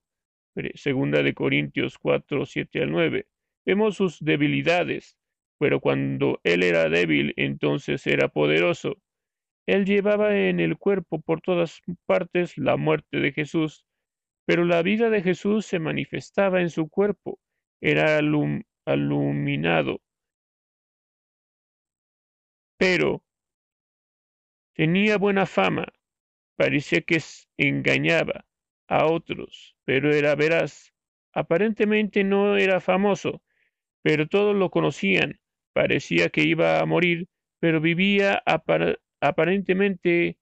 Segunda 0.76 1.24
de 1.24 1.34
Corintios 1.34 1.98
4, 1.98 2.46
7 2.46 2.84
al 2.84 2.92
9. 2.92 3.28
Vemos 3.66 3.98
sus 3.98 4.20
debilidades, 4.20 5.18
pero 5.58 5.80
cuando 5.80 6.40
él 6.44 6.64
era 6.64 6.90
débil, 6.90 7.34
entonces 7.36 8.08
era 8.08 8.30
poderoso. 8.30 8.98
Él 9.70 9.86
llevaba 9.86 10.36
en 10.36 10.60
el 10.60 10.80
cuerpo 10.80 11.22
por 11.22 11.42
todas 11.42 11.82
partes 12.08 12.58
la 12.58 12.76
muerte 12.76 13.20
de 13.20 13.32
Jesús, 13.32 13.86
pero 14.46 14.66
la 14.66 14.82
vida 14.82 15.12
de 15.12 15.22
Jesús 15.22 15.68
se 15.68 15.78
manifestaba 15.78 16.60
en 16.62 16.72
su 16.72 16.90
cuerpo, 16.90 17.40
era 17.80 18.18
alum 18.18 18.64
aluminado. 18.86 20.02
Pero 22.78 23.22
tenía 24.74 25.20
buena 25.20 25.46
fama, 25.46 25.86
parecía 26.56 27.02
que 27.02 27.22
engañaba 27.58 28.46
a 28.88 29.06
otros, 29.06 29.76
pero 29.86 30.12
era 30.12 30.34
veraz. 30.34 30.96
Aparentemente 31.32 32.24
no 32.24 32.58
era 32.58 32.80
famoso, 32.82 33.44
pero 34.02 34.28
todos 34.28 34.56
lo 34.56 34.72
conocían. 34.72 35.40
Parecía 35.74 36.30
que 36.30 36.42
iba 36.42 36.80
a 36.80 36.86
morir, 36.88 37.28
pero 37.60 37.80
vivía 37.82 38.42
Aparentemente 39.22 40.38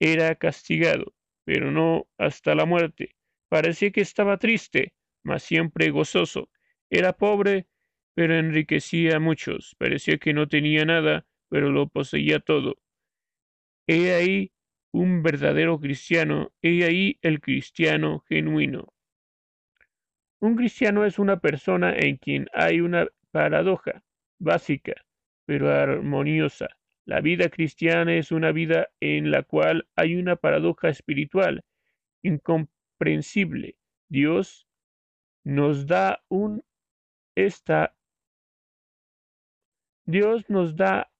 era 0.00 0.34
castigado, 0.34 1.14
pero 1.44 1.70
no 1.70 2.08
hasta 2.18 2.54
la 2.54 2.66
muerte. 2.66 3.16
Parecía 3.48 3.90
que 3.90 4.00
estaba 4.00 4.38
triste, 4.38 4.94
mas 5.22 5.42
siempre 5.42 5.90
gozoso. 5.90 6.50
Era 6.90 7.12
pobre, 7.12 7.66
pero 8.14 8.34
enriquecía 8.38 9.16
a 9.16 9.20
muchos. 9.20 9.74
Parecía 9.78 10.18
que 10.18 10.34
no 10.34 10.48
tenía 10.48 10.84
nada, 10.84 11.26
pero 11.48 11.70
lo 11.70 11.88
poseía 11.88 12.40
todo. 12.40 12.76
He 13.86 14.14
ahí 14.14 14.52
un 14.92 15.22
verdadero 15.22 15.80
cristiano, 15.80 16.52
he 16.62 16.84
ahí 16.84 17.18
el 17.22 17.40
cristiano 17.40 18.24
genuino. 18.28 18.92
Un 20.40 20.56
cristiano 20.56 21.04
es 21.04 21.18
una 21.18 21.40
persona 21.40 21.94
en 21.96 22.16
quien 22.18 22.48
hay 22.52 22.80
una 22.80 23.08
paradoja 23.30 24.02
básica, 24.38 24.94
pero 25.46 25.70
armoniosa. 25.70 26.68
La 27.06 27.20
vida 27.20 27.50
cristiana 27.50 28.16
es 28.16 28.32
una 28.32 28.52
vida 28.52 28.88
en 29.00 29.30
la 29.30 29.42
cual 29.42 29.88
hay 29.94 30.16
una 30.16 30.36
paradoja 30.36 30.88
espiritual 30.88 31.64
incomprensible. 32.22 33.76
Dios 34.08 34.66
nos 35.44 35.86
da 35.86 36.24
un 36.28 36.64
esta 37.34 37.94
Dios 40.06 40.48
nos 40.48 40.76
da 40.76 41.10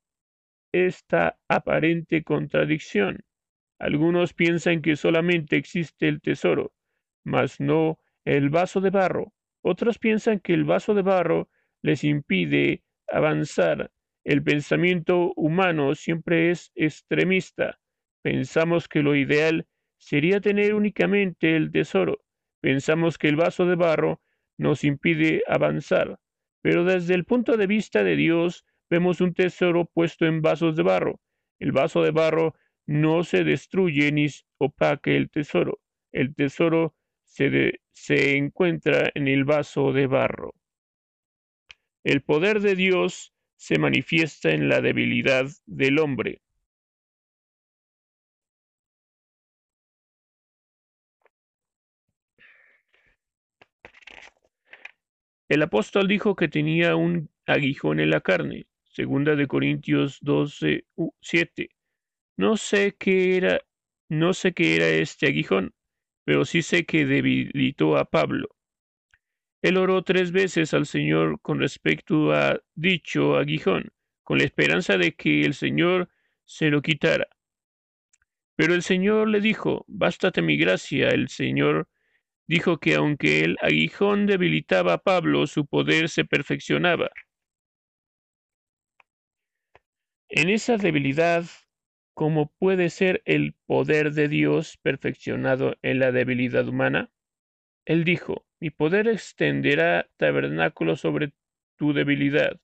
esta 0.72 1.38
aparente 1.48 2.22
contradicción. 2.22 3.24
Algunos 3.78 4.34
piensan 4.34 4.82
que 4.82 4.96
solamente 4.96 5.56
existe 5.56 6.08
el 6.08 6.20
tesoro, 6.20 6.72
mas 7.24 7.60
no 7.60 7.98
el 8.24 8.50
vaso 8.50 8.80
de 8.80 8.90
barro. 8.90 9.32
Otros 9.62 9.98
piensan 9.98 10.40
que 10.40 10.52
el 10.54 10.64
vaso 10.64 10.94
de 10.94 11.02
barro 11.02 11.48
les 11.82 12.04
impide 12.04 12.82
avanzar. 13.08 13.90
El 14.24 14.42
pensamiento 14.42 15.34
humano 15.36 15.94
siempre 15.94 16.50
es 16.50 16.72
extremista. 16.74 17.78
Pensamos 18.22 18.88
que 18.88 19.02
lo 19.02 19.14
ideal 19.14 19.66
sería 19.98 20.40
tener 20.40 20.74
únicamente 20.74 21.56
el 21.56 21.70
tesoro. 21.70 22.24
Pensamos 22.62 23.18
que 23.18 23.28
el 23.28 23.36
vaso 23.36 23.66
de 23.66 23.76
barro 23.76 24.22
nos 24.56 24.82
impide 24.82 25.42
avanzar. 25.46 26.18
Pero 26.62 26.84
desde 26.84 27.12
el 27.14 27.26
punto 27.26 27.58
de 27.58 27.66
vista 27.66 28.02
de 28.02 28.16
Dios, 28.16 28.64
vemos 28.88 29.20
un 29.20 29.34
tesoro 29.34 29.84
puesto 29.84 30.24
en 30.24 30.40
vasos 30.40 30.74
de 30.74 30.82
barro. 30.82 31.20
El 31.58 31.72
vaso 31.72 32.02
de 32.02 32.10
barro 32.10 32.54
no 32.86 33.24
se 33.24 33.44
destruye 33.44 34.10
ni 34.10 34.28
opaque 34.56 35.18
el 35.18 35.28
tesoro. 35.28 35.80
El 36.12 36.34
tesoro 36.34 36.94
se, 37.24 37.80
se 37.92 38.38
encuentra 38.38 39.10
en 39.14 39.28
el 39.28 39.44
vaso 39.44 39.92
de 39.92 40.06
barro. 40.06 40.54
El 42.04 42.22
poder 42.22 42.60
de 42.60 42.74
Dios 42.74 43.33
se 43.64 43.78
manifiesta 43.78 44.50
en 44.50 44.68
la 44.68 44.82
debilidad 44.82 45.46
del 45.64 45.98
hombre. 45.98 46.42
El 55.48 55.62
apóstol 55.62 56.06
dijo 56.06 56.36
que 56.36 56.48
tenía 56.48 56.94
un 56.96 57.30
aguijón 57.46 57.98
en 57.98 58.10
la 58.10 58.20
carne, 58.20 58.66
segunda 58.84 59.34
de 59.34 59.46
Corintios 59.46 60.18
12, 60.20 60.84
7. 61.22 61.70
No 62.36 62.58
sé 62.58 62.96
qué 62.98 63.38
era, 63.38 63.60
no 64.10 64.34
sé 64.34 64.52
qué 64.52 64.76
era 64.76 64.88
este 64.88 65.28
aguijón, 65.28 65.72
pero 66.24 66.44
sí 66.44 66.60
sé 66.60 66.84
que 66.84 67.06
debilitó 67.06 67.96
a 67.96 68.04
Pablo. 68.04 68.53
Él 69.64 69.78
oró 69.78 70.02
tres 70.04 70.30
veces 70.30 70.74
al 70.74 70.84
Señor 70.84 71.40
con 71.40 71.58
respecto 71.58 72.34
a 72.34 72.60
dicho 72.74 73.36
aguijón, 73.36 73.94
con 74.22 74.36
la 74.36 74.44
esperanza 74.44 74.98
de 74.98 75.14
que 75.14 75.40
el 75.46 75.54
Señor 75.54 76.10
se 76.44 76.68
lo 76.68 76.82
quitara. 76.82 77.28
Pero 78.56 78.74
el 78.74 78.82
Señor 78.82 79.28
le 79.28 79.40
dijo, 79.40 79.86
Bástate 79.88 80.42
mi 80.42 80.58
gracia. 80.58 81.08
El 81.08 81.30
Señor 81.30 81.88
dijo 82.46 82.76
que 82.76 82.94
aunque 82.94 83.40
el 83.40 83.56
aguijón 83.62 84.26
debilitaba 84.26 84.92
a 84.92 84.98
Pablo, 84.98 85.46
su 85.46 85.64
poder 85.64 86.10
se 86.10 86.26
perfeccionaba. 86.26 87.10
En 90.28 90.50
esa 90.50 90.76
debilidad 90.76 91.46
¿Cómo 92.12 92.52
puede 92.58 92.90
ser 92.90 93.22
el 93.24 93.54
poder 93.64 94.12
de 94.12 94.28
Dios 94.28 94.76
perfeccionado 94.76 95.76
en 95.80 96.00
la 96.00 96.12
debilidad 96.12 96.68
humana? 96.68 97.10
Él 97.86 98.04
dijo, 98.04 98.46
mi 98.64 98.70
poder 98.70 99.08
extenderá 99.08 100.08
tabernáculo 100.16 100.96
sobre 100.96 101.34
tu 101.76 101.92
debilidad, 101.92 102.58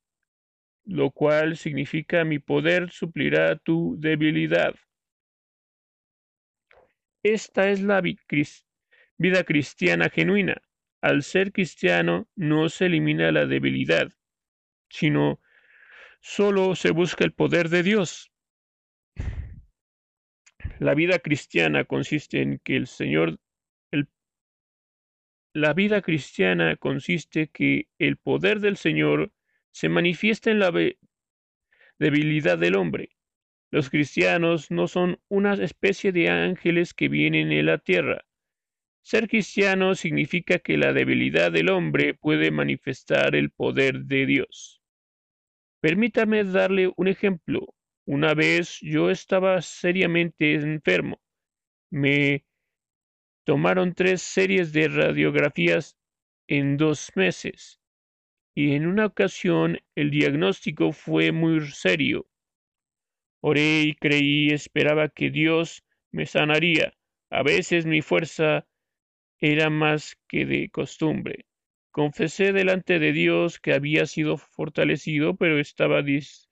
lo 0.87 1.11
cual 1.11 1.59
significa 1.59 2.25
mi 2.25 2.39
poder 2.39 2.91
suplirá 2.91 3.57
tu 3.59 3.97
debilidad. 3.99 4.75
Esta 7.23 7.69
es 7.69 7.83
la 7.83 8.01
vida 8.01 9.45
cristiana 9.45 10.09
genuina. 10.09 10.63
Al 11.03 11.23
ser 11.23 11.53
cristiano 11.53 12.31
no 12.35 12.71
se 12.71 12.87
elimina 12.87 13.31
la 13.31 13.45
debilidad, 13.45 14.11
sino 14.89 15.39
solo 16.23 16.77
se 16.77 16.93
busca 16.93 17.25
el 17.25 17.35
poder 17.35 17.69
de 17.69 17.83
Dios. 17.83 18.33
La 20.79 20.95
vida 20.95 21.19
cristiana 21.19 21.85
consiste 21.85 22.41
en 22.41 22.59
que 22.59 22.77
el 22.77 22.87
Señor 22.87 23.39
la 25.53 25.73
vida 25.75 26.01
cristiana 26.03 26.77
consiste 26.77 27.49
que 27.49 27.89
el 27.99 28.17
poder 28.17 28.61
del 28.61 28.77
Señor 28.77 29.33
se 29.73 29.89
manifiesta 29.89 30.51
en 30.51 30.59
la 30.59 30.73
debilidad 31.99 32.59
del 32.59 32.77
hombre. 32.77 33.17
Los 33.71 33.91
cristianos 33.91 34.71
no 34.71 34.89
son 34.89 35.21
una 35.29 35.55
especie 35.55 36.13
de 36.13 36.29
ángeles 36.29 36.95
que 36.95 37.09
vienen 37.09 37.53
en 37.53 37.67
la 37.67 37.79
tierra. 37.79 38.25
Ser 39.03 39.29
cristiano 39.29 39.95
significa 39.95 40.59
que 40.59 40.77
la 40.77 40.93
debilidad 40.93 41.53
del 41.53 41.71
hombre 41.71 42.15
puede 42.15 42.51
manifestar 42.51 43.35
el 43.35 43.51
poder 43.51 44.05
de 44.05 44.27
Dios. 44.27 44.83
Permítame 45.81 46.45
darle 46.45 46.93
un 46.97 47.09
ejemplo. 47.09 47.75
Una 48.05 48.35
vez 48.35 48.79
yo 48.83 49.11
estaba 49.11 49.63
seriamente 49.63 50.55
enfermo. 50.55 51.21
Me 51.91 52.45
tomaron 53.51 53.95
tres 53.95 54.23
series 54.23 54.73
de 54.73 54.87
radiografías 54.87 55.99
en 56.47 56.77
dos 56.77 57.11
meses 57.17 57.81
y 58.55 58.77
en 58.77 58.87
una 58.87 59.07
ocasión 59.07 59.81
el 59.97 60.13
diagnóstico 60.13 60.93
fue 60.93 61.33
muy 61.33 61.61
serio. 61.67 62.29
Oré 63.41 63.81
y 63.83 63.97
creí, 63.97 64.51
esperaba 64.51 65.09
que 65.09 65.31
Dios 65.31 65.83
me 66.13 66.27
sanaría. 66.27 66.93
A 67.29 67.43
veces 67.43 67.87
mi 67.87 68.03
fuerza 68.03 68.69
era 69.41 69.69
más 69.69 70.17
que 70.29 70.47
de 70.47 70.71
costumbre. 70.71 71.45
Confesé 71.91 72.53
delante 72.53 73.01
de 73.01 73.11
Dios 73.11 73.59
que 73.59 73.75
había 73.75 74.07
sido 74.07 74.39
fortalecido, 74.39 75.35
pero 75.35 75.59
estaba 75.59 76.03
dis 76.03 76.49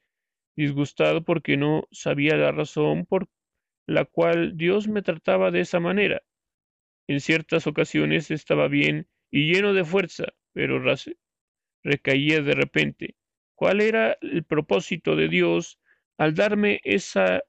disgustado 0.57 1.23
porque 1.23 1.57
no 1.57 1.87
sabía 1.93 2.37
la 2.37 2.51
razón 2.51 3.07
por 3.07 3.29
la 3.87 4.05
cual 4.05 4.57
Dios 4.57 4.89
me 4.89 5.03
trataba 5.03 5.53
de 5.53 5.61
esa 5.61 5.79
manera. 5.79 6.23
En 7.09 7.21
ciertas 7.21 7.67
ocasiones 7.67 8.31
estaba 8.31 8.69
bien 8.69 9.09
y 9.31 9.51
lleno 9.51 9.73
de 9.73 9.85
fuerza, 9.85 10.27
pero 10.53 10.79
recaía 11.83 12.43
de 12.43 12.55
repente. 12.55 13.17
¿Cuál 13.55 13.81
era 13.81 14.19
el 14.21 14.45
propósito 14.45 15.17
de 15.17 15.29
Dios 15.29 15.81
al 16.19 16.35
darme 16.35 16.81
esa 16.85 17.43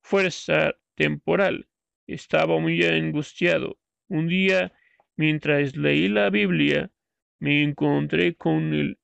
fuerza 0.00 0.74
temporal? 0.94 1.68
Estaba 2.06 2.60
muy 2.60 2.84
angustiado. 2.84 3.78
Un 4.08 4.28
día, 4.28 4.72
mientras 5.16 5.76
leí 5.76 6.08
la 6.08 6.30
Biblia, 6.30 6.92
me 7.40 7.64
encontré 7.64 8.36
con 8.36 8.72
el 8.74 8.98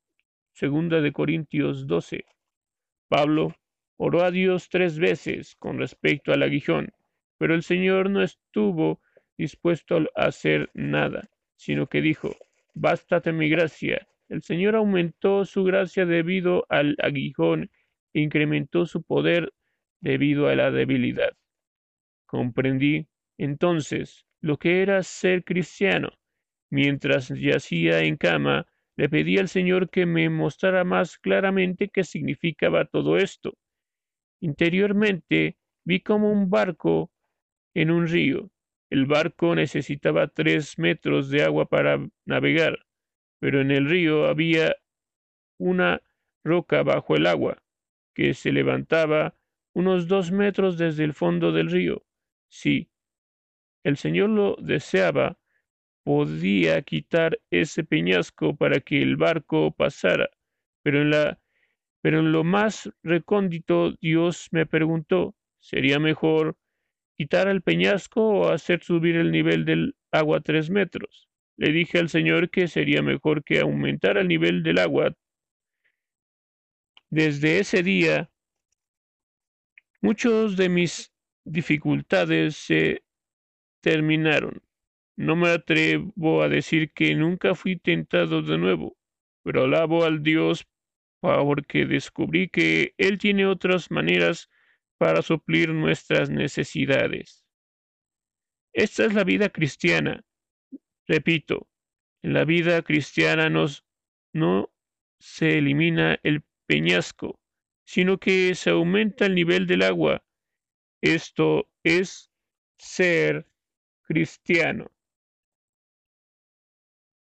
segunda 0.52 1.00
de 1.00 1.12
Corintios 1.12 1.88
12. 1.88 2.24
Pablo 3.08 3.56
oró 3.96 4.22
a 4.22 4.30
Dios 4.30 4.68
tres 4.68 5.00
veces 5.00 5.56
con 5.56 5.78
respecto 5.78 6.32
al 6.32 6.44
aguijón, 6.44 6.92
pero 7.38 7.54
el 7.54 7.64
Señor 7.64 8.08
no 8.08 8.22
estuvo 8.22 9.00
dispuesto 9.40 9.96
a 10.14 10.26
hacer 10.26 10.70
nada, 10.74 11.30
sino 11.56 11.86
que 11.86 12.02
dijo, 12.02 12.36
Bástate 12.74 13.32
mi 13.32 13.48
gracia. 13.48 14.06
El 14.28 14.42
Señor 14.42 14.76
aumentó 14.76 15.44
su 15.44 15.64
gracia 15.64 16.06
debido 16.06 16.66
al 16.68 16.96
aguijón 17.02 17.70
e 18.14 18.20
incrementó 18.20 18.86
su 18.86 19.02
poder 19.02 19.52
debido 20.00 20.48
a 20.48 20.54
la 20.54 20.70
debilidad. 20.70 21.32
Comprendí 22.26 23.08
entonces 23.38 24.26
lo 24.40 24.58
que 24.58 24.82
era 24.82 25.02
ser 25.02 25.42
cristiano. 25.42 26.10
Mientras 26.70 27.28
yacía 27.30 28.02
en 28.02 28.16
cama, 28.16 28.66
le 28.96 29.08
pedí 29.08 29.38
al 29.38 29.48
Señor 29.48 29.90
que 29.90 30.06
me 30.06 30.28
mostrara 30.28 30.84
más 30.84 31.18
claramente 31.18 31.88
qué 31.88 32.04
significaba 32.04 32.84
todo 32.84 33.16
esto. 33.16 33.54
Interiormente 34.40 35.56
vi 35.84 36.00
como 36.00 36.30
un 36.30 36.50
barco 36.50 37.10
en 37.74 37.90
un 37.90 38.06
río. 38.06 38.50
El 38.90 39.06
barco 39.06 39.54
necesitaba 39.54 40.26
tres 40.26 40.78
metros 40.78 41.30
de 41.30 41.44
agua 41.44 41.66
para 41.66 42.04
navegar, 42.26 42.86
pero 43.38 43.60
en 43.60 43.70
el 43.70 43.88
río 43.88 44.26
había 44.26 44.76
una 45.58 46.02
roca 46.44 46.82
bajo 46.82 47.16
el 47.16 47.26
agua, 47.26 47.62
que 48.14 48.34
se 48.34 48.52
levantaba 48.52 49.36
unos 49.72 50.08
dos 50.08 50.32
metros 50.32 50.76
desde 50.76 51.04
el 51.04 51.14
fondo 51.14 51.52
del 51.52 51.70
río. 51.70 52.04
Sí, 52.48 52.90
el 53.84 53.96
Señor 53.96 54.30
lo 54.30 54.56
deseaba, 54.60 55.38
podía 56.02 56.82
quitar 56.82 57.40
ese 57.50 57.84
peñasco 57.84 58.56
para 58.56 58.80
que 58.80 59.02
el 59.02 59.16
barco 59.16 59.70
pasara, 59.72 60.28
pero 60.82 61.02
en 61.02 61.10
la 61.10 61.40
pero 62.02 62.20
en 62.20 62.32
lo 62.32 62.44
más 62.44 62.90
recóndito 63.02 63.92
Dios 64.00 64.48
me 64.52 64.64
preguntó, 64.66 65.34
¿sería 65.58 65.98
mejor 65.98 66.56
quitar 67.20 67.48
el 67.48 67.60
peñasco 67.60 68.26
o 68.26 68.48
hacer 68.48 68.82
subir 68.82 69.16
el 69.16 69.30
nivel 69.30 69.66
del 69.66 69.94
agua 70.10 70.40
tres 70.40 70.70
metros? 70.70 71.28
Le 71.58 71.70
dije 71.70 71.98
al 71.98 72.08
Señor 72.08 72.48
que 72.48 72.66
sería 72.66 73.02
mejor 73.02 73.44
que 73.44 73.60
aumentara 73.60 74.22
el 74.22 74.28
nivel 74.28 74.62
del 74.62 74.78
agua. 74.78 75.14
Desde 77.10 77.58
ese 77.58 77.82
día, 77.82 78.30
muchos 80.00 80.56
de 80.56 80.70
mis 80.70 81.12
dificultades 81.44 82.56
se 82.56 83.02
terminaron. 83.82 84.62
No 85.14 85.36
me 85.36 85.50
atrevo 85.50 86.40
a 86.40 86.48
decir 86.48 86.90
que 86.90 87.14
nunca 87.14 87.54
fui 87.54 87.76
tentado 87.76 88.40
de 88.40 88.56
nuevo, 88.56 88.96
pero 89.42 89.64
alabo 89.64 90.04
al 90.06 90.22
Dios 90.22 90.66
porque 91.20 91.84
descubrí 91.84 92.48
que 92.48 92.94
Él 92.96 93.18
tiene 93.18 93.44
otras 93.44 93.90
maneras 93.90 94.48
para 95.00 95.22
suplir 95.22 95.70
nuestras 95.70 96.28
necesidades. 96.28 97.46
Esta 98.74 99.06
es 99.06 99.14
la 99.14 99.24
vida 99.24 99.48
cristiana. 99.48 100.26
Repito, 101.08 101.70
en 102.22 102.34
la 102.34 102.44
vida 102.44 102.82
cristiana 102.82 103.48
no 103.48 104.70
se 105.18 105.56
elimina 105.56 106.20
el 106.22 106.44
peñasco, 106.66 107.40
sino 107.86 108.18
que 108.18 108.54
se 108.54 108.68
aumenta 108.68 109.24
el 109.24 109.36
nivel 109.36 109.66
del 109.66 109.84
agua. 109.84 110.22
Esto 111.00 111.70
es 111.82 112.30
ser 112.78 113.48
cristiano. 114.02 114.92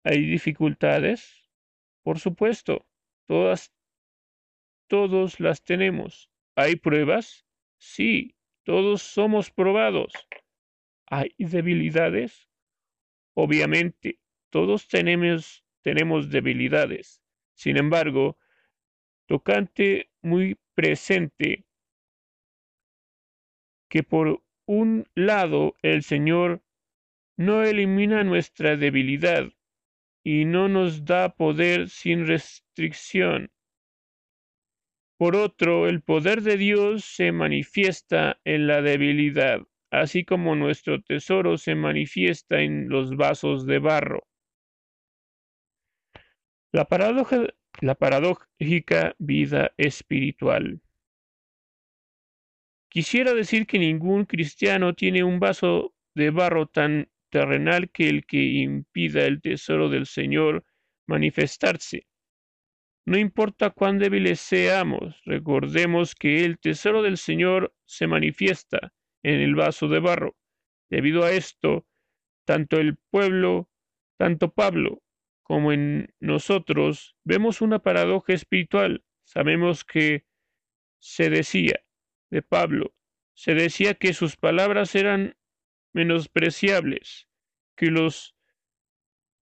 ¿Hay 0.04 0.26
dificultades? 0.26 1.52
Por 2.02 2.18
supuesto, 2.18 2.88
todas, 3.28 3.72
todos 4.88 5.40
las 5.40 5.64
tenemos. 5.64 6.32
¿Hay 6.56 6.76
pruebas? 6.76 7.46
Sí, 7.80 8.36
todos 8.64 9.02
somos 9.02 9.52
probados. 9.52 10.14
¿Hay 11.08 11.34
debilidades? 11.38 12.50
Obviamente, 13.34 14.20
todos 14.50 14.88
tenemos, 14.88 15.64
tenemos 15.82 16.30
debilidades. 16.30 17.22
Sin 17.56 17.78
embargo, 17.78 18.38
tocante 19.28 20.12
muy 20.22 20.58
presente 20.76 21.66
que 23.90 24.04
por 24.04 24.44
un 24.66 25.08
lado 25.16 25.76
el 25.82 26.04
Señor 26.04 26.62
no 27.38 27.64
elimina 27.64 28.24
nuestra 28.24 28.76
debilidad 28.76 29.52
y 30.24 30.46
no 30.46 30.68
nos 30.68 31.06
da 31.06 31.30
poder 31.36 31.90
sin 31.90 32.28
restricción. 32.28 33.52
Por 35.20 35.36
otro, 35.36 35.90
el 35.90 36.02
poder 36.02 36.42
de 36.44 36.56
Dios 36.56 37.04
se 37.04 37.34
manifiesta 37.34 38.40
en 38.46 38.68
la 38.68 38.82
debilidad, 38.82 39.60
así 39.92 40.24
como 40.24 40.56
nuestro 40.56 41.02
tesoro 41.02 41.58
se 41.58 41.76
manifiesta 41.76 42.62
en 42.62 42.88
los 42.88 43.18
vasos 43.18 43.66
de 43.66 43.80
barro. 43.80 44.24
La, 46.72 46.86
paradoja, 46.86 47.48
la 47.82 47.96
paradójica 47.96 49.14
vida 49.20 49.74
espiritual. 49.76 50.80
Quisiera 52.88 53.34
decir 53.34 53.68
que 53.68 53.78
ningún 53.78 54.24
cristiano 54.24 54.94
tiene 54.94 55.26
un 55.26 55.42
vaso 55.42 55.94
de 56.16 56.30
barro 56.30 56.68
tan 56.68 57.10
terrenal 57.30 57.90
que 57.92 58.08
el 58.08 58.26
que 58.26 58.42
impida 58.42 59.26
el 59.26 59.42
tesoro 59.42 59.90
del 59.90 60.06
Señor 60.06 60.64
manifestarse. 61.08 62.09
No 63.10 63.18
importa 63.18 63.72
cuán 63.72 63.98
débiles 63.98 64.40
seamos, 64.40 65.20
recordemos 65.26 66.14
que 66.14 66.46
el 66.46 66.60
tesoro 66.60 67.02
del 67.02 67.18
Señor 67.18 67.74
se 67.86 68.06
manifiesta 68.06 68.94
en 69.24 69.40
el 69.40 69.56
vaso 69.56 69.88
de 69.88 70.00
barro. 70.00 70.38
Debido 70.92 71.24
a 71.24 71.32
esto, 71.32 71.88
tanto 72.46 72.78
el 72.78 72.98
pueblo, 73.10 73.68
tanto 74.20 74.54
Pablo 74.54 75.02
como 75.42 75.72
en 75.72 76.14
nosotros, 76.20 77.16
vemos 77.24 77.62
una 77.62 77.80
paradoja 77.80 78.34
espiritual. 78.34 79.04
Sabemos 79.24 79.84
que 79.84 80.28
se 81.00 81.32
decía 81.32 81.84
de 82.30 82.44
Pablo, 82.44 82.94
se 83.34 83.56
decía 83.56 83.96
que 83.96 84.14
sus 84.14 84.38
palabras 84.38 84.94
eran 84.94 85.36
menospreciables, 85.94 87.28
que 87.76 87.88
los 87.88 88.36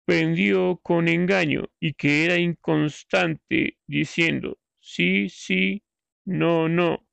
prendió 0.05 0.77
con 0.83 1.07
engaño 1.07 1.69
y 1.79 1.93
que 1.93 2.25
era 2.25 2.37
inconstante 2.37 3.77
diciendo 3.87 4.57
sí, 4.79 5.29
sí, 5.29 5.83
no, 6.25 6.67
no. 6.69 7.07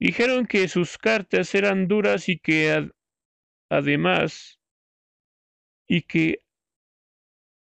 Dijeron 0.00 0.46
que 0.46 0.68
sus 0.68 0.98
cartas 0.98 1.54
eran 1.54 1.88
duras 1.88 2.28
y 2.28 2.38
que 2.38 2.90
además 3.70 4.60
y 5.88 6.02
que 6.02 6.42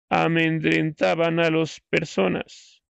amedrentaban 0.09 1.39
a 1.39 1.49
las 1.51 1.81
personas. 1.81 2.83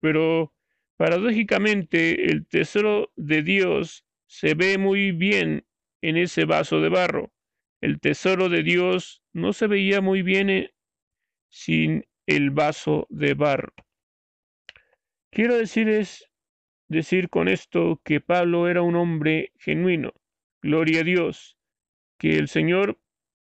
Pero 0.00 0.54
paradójicamente 0.96 2.30
el 2.30 2.46
tesoro 2.46 3.12
de 3.16 3.42
Dios 3.42 4.04
se 4.26 4.54
ve 4.54 4.78
muy 4.78 5.12
bien 5.12 5.66
en 6.02 6.16
ese 6.16 6.44
vaso 6.44 6.80
de 6.80 6.88
barro. 6.88 7.32
El 7.80 8.00
tesoro 8.00 8.48
de 8.48 8.64
Dios 8.64 9.22
no 9.32 9.52
se 9.52 9.68
veía 9.68 10.00
muy 10.00 10.22
bien 10.22 10.50
eh, 10.50 10.74
sin 11.48 12.04
el 12.26 12.50
vaso 12.50 13.06
de 13.08 13.34
barro. 13.34 13.72
Quiero 15.30 15.56
decir 15.56 15.88
es 15.88 16.28
decir 16.88 17.28
con 17.28 17.46
esto 17.48 18.00
que 18.04 18.20
Pablo 18.20 18.68
era 18.68 18.82
un 18.82 18.96
hombre 18.96 19.52
genuino. 19.58 20.12
Gloria 20.60 21.02
a 21.02 21.04
Dios, 21.04 21.56
que 22.18 22.36
el 22.36 22.48
Señor 22.48 22.98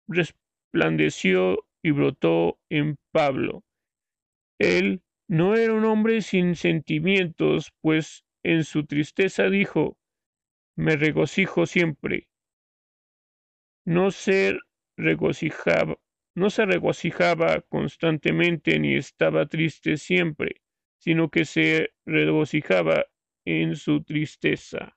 resplandeció 0.07 1.65
y 1.81 1.91
brotó 1.91 2.59
en 2.69 2.97
Pablo. 3.11 3.63
Él 4.59 5.01
no 5.27 5.55
era 5.55 5.73
un 5.73 5.85
hombre 5.85 6.21
sin 6.21 6.55
sentimientos, 6.55 7.71
pues 7.81 8.25
en 8.43 8.63
su 8.63 8.85
tristeza 8.85 9.49
dijo, 9.49 9.97
me 10.75 10.95
regocijo 10.95 11.65
siempre 11.65 12.28
no 13.89 14.11
se 14.11 14.59
regocijaba, 14.97 15.97
no 16.35 16.51
se 16.51 16.63
regocijaba 16.67 17.61
constantemente 17.61 18.77
ni 18.77 18.95
estaba 18.95 19.47
triste 19.47 19.97
siempre, 19.97 20.61
sino 20.99 21.29
que 21.31 21.43
se 21.43 21.89
regocijaba 22.05 23.07
en 23.45 23.75
su 23.75 24.03
tristeza. 24.03 24.95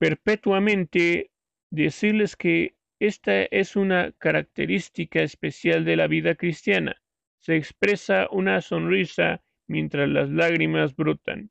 Perpetuamente 0.00 1.30
decirles 1.70 2.34
que 2.34 2.74
esta 2.98 3.44
es 3.44 3.76
una 3.76 4.10
característica 4.18 5.22
especial 5.22 5.84
de 5.84 5.94
la 5.94 6.08
vida 6.08 6.34
cristiana. 6.34 7.00
Se 7.38 7.54
expresa 7.54 8.26
una 8.32 8.60
sonrisa 8.60 9.44
mientras 9.72 10.06
las 10.06 10.28
lágrimas 10.28 10.94
brotan. 10.94 11.50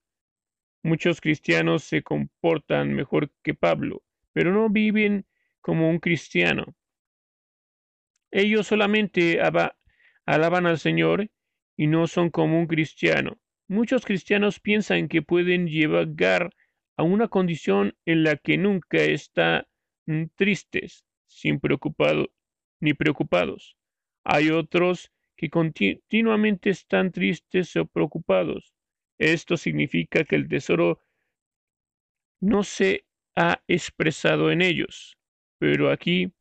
Muchos 0.84 1.20
cristianos 1.22 1.84
se 1.84 2.04
comportan 2.04 2.94
mejor 2.94 3.32
que 3.42 3.56
Pablo, 3.56 4.04
pero 4.32 4.54
no 4.54 4.70
viven 4.70 5.26
como 5.60 5.90
un 5.90 5.98
cristiano. 5.98 6.76
Ellos 8.30 8.68
solamente 8.68 9.42
alaban 9.42 10.68
al 10.68 10.78
Señor 10.78 11.32
y 11.76 11.88
no 11.88 12.06
son 12.06 12.30
como 12.30 12.60
un 12.60 12.68
cristiano. 12.68 13.40
Muchos 13.68 14.06
cristianos 14.06 14.60
piensan 14.60 15.08
que 15.08 15.24
pueden 15.24 15.68
llegar 15.68 16.54
a 16.98 17.04
una 17.04 17.28
condición 17.28 17.96
en 18.06 18.24
la 18.24 18.36
que 18.36 18.60
nunca 18.60 18.98
están 18.98 19.66
tristes, 20.36 21.06
sin 21.26 21.60
preocupado, 21.60 22.32
ni 22.80 22.94
preocupados. 22.94 23.78
Hay 24.24 24.52
otros 24.52 25.12
que 25.42 25.50
continuamente 25.50 26.70
están 26.70 27.12
tristes 27.12 27.76
o 27.76 27.88
preocupados. 27.88 28.76
Esto 29.18 29.58
significa 29.58 30.24
que 30.24 30.36
el 30.36 30.48
tesoro 30.48 31.02
no 32.40 32.62
se 32.62 33.08
ha 33.36 33.60
expresado 33.68 34.52
en 34.52 34.62
ellos. 34.62 35.18
Pero 35.58 35.90
aquí 35.90 36.32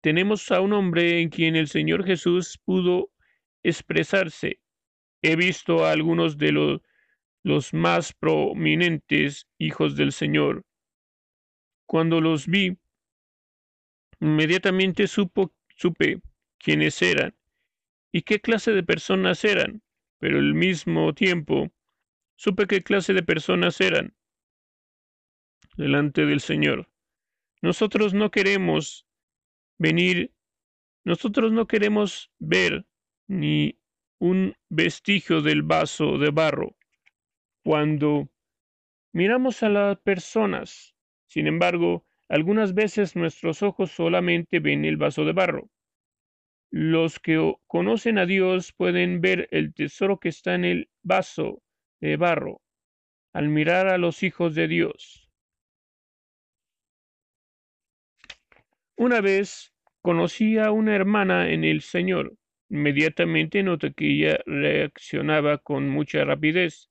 tenemos 0.00 0.50
a 0.50 0.62
un 0.62 0.72
hombre 0.72 1.20
en 1.20 1.28
quien 1.28 1.54
el 1.54 1.68
Señor 1.68 2.06
Jesús 2.06 2.58
pudo 2.64 3.10
expresarse. 3.62 4.58
He 5.20 5.36
visto 5.36 5.84
a 5.84 5.92
algunos 5.92 6.38
de 6.38 6.52
los, 6.52 6.80
los 7.42 7.74
más 7.74 8.14
prominentes 8.14 9.46
hijos 9.58 9.96
del 9.96 10.12
Señor. 10.12 10.64
Cuando 11.84 12.22
los 12.22 12.46
vi, 12.46 12.78
inmediatamente 14.18 15.06
supo, 15.08 15.52
supe 15.76 16.22
quiénes 16.58 17.02
eran 17.02 17.34
y 18.16 18.22
qué 18.22 18.40
clase 18.40 18.72
de 18.72 18.82
personas 18.82 19.44
eran, 19.44 19.82
pero 20.18 20.38
al 20.38 20.54
mismo 20.54 21.12
tiempo 21.12 21.70
supe 22.34 22.66
qué 22.66 22.82
clase 22.82 23.12
de 23.12 23.22
personas 23.22 23.78
eran 23.82 24.16
delante 25.76 26.24
del 26.24 26.40
Señor. 26.40 26.88
Nosotros 27.60 28.14
no 28.14 28.30
queremos 28.30 29.06
venir, 29.76 30.32
nosotros 31.04 31.52
no 31.52 31.66
queremos 31.66 32.32
ver 32.38 32.86
ni 33.28 33.78
un 34.18 34.56
vestigio 34.70 35.42
del 35.42 35.60
vaso 35.60 36.16
de 36.16 36.30
barro 36.30 36.74
cuando 37.62 38.30
miramos 39.12 39.62
a 39.62 39.68
las 39.68 39.98
personas. 39.98 40.96
Sin 41.26 41.46
embargo, 41.46 42.06
algunas 42.30 42.72
veces 42.72 43.14
nuestros 43.14 43.62
ojos 43.62 43.90
solamente 43.90 44.58
ven 44.58 44.86
el 44.86 44.96
vaso 44.96 45.26
de 45.26 45.34
barro. 45.34 45.68
Los 46.70 47.18
que 47.20 47.54
conocen 47.66 48.18
a 48.18 48.26
Dios 48.26 48.72
pueden 48.72 49.20
ver 49.20 49.48
el 49.50 49.72
tesoro 49.74 50.18
que 50.18 50.28
está 50.28 50.54
en 50.54 50.64
el 50.64 50.90
vaso 51.02 51.62
de 52.00 52.16
barro 52.16 52.60
al 53.32 53.48
mirar 53.48 53.88
a 53.88 53.98
los 53.98 54.22
hijos 54.22 54.54
de 54.54 54.68
Dios. 54.68 55.30
Una 58.96 59.20
vez 59.20 59.74
conocí 60.02 60.58
a 60.58 60.70
una 60.70 60.94
hermana 60.94 61.50
en 61.50 61.64
el 61.64 61.82
Señor 61.82 62.36
Inmediatamente 62.68 63.62
noté 63.62 63.92
que 63.94 64.06
ella 64.10 64.38
reaccionaba 64.44 65.58
con 65.58 65.88
mucha 65.88 66.24
rapidez. 66.24 66.90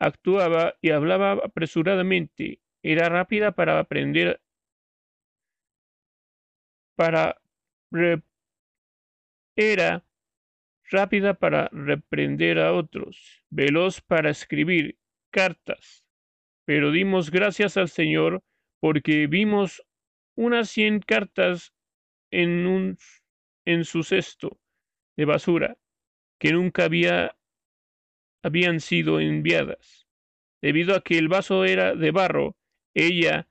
Actuaba 0.00 0.74
y 0.80 0.90
hablaba 0.90 1.32
apresuradamente. 1.32 2.60
Era 2.82 3.08
rápida 3.08 3.52
para 3.52 3.78
aprender 3.78 4.40
para 6.96 7.40
era 9.56 10.06
rápida 10.90 11.34
para 11.34 11.68
reprender 11.72 12.58
a 12.58 12.72
otros, 12.72 13.44
veloz 13.50 14.00
para 14.00 14.30
escribir 14.30 14.98
cartas. 15.30 16.04
Pero 16.66 16.90
dimos 16.92 17.30
gracias 17.30 17.76
al 17.76 17.88
Señor 17.88 18.42
porque 18.80 19.26
vimos 19.26 19.82
unas 20.36 20.70
cien 20.70 21.00
cartas 21.00 21.72
en, 22.30 22.66
un, 22.66 22.98
en 23.64 23.84
su 23.84 24.02
cesto 24.02 24.60
de 25.16 25.24
basura 25.24 25.78
que 26.38 26.52
nunca 26.52 26.84
había, 26.84 27.36
habían 28.42 28.80
sido 28.80 29.20
enviadas. 29.20 30.06
Debido 30.60 30.94
a 30.96 31.02
que 31.02 31.18
el 31.18 31.28
vaso 31.28 31.64
era 31.64 31.94
de 31.94 32.10
barro, 32.10 32.56
ella 32.94 33.48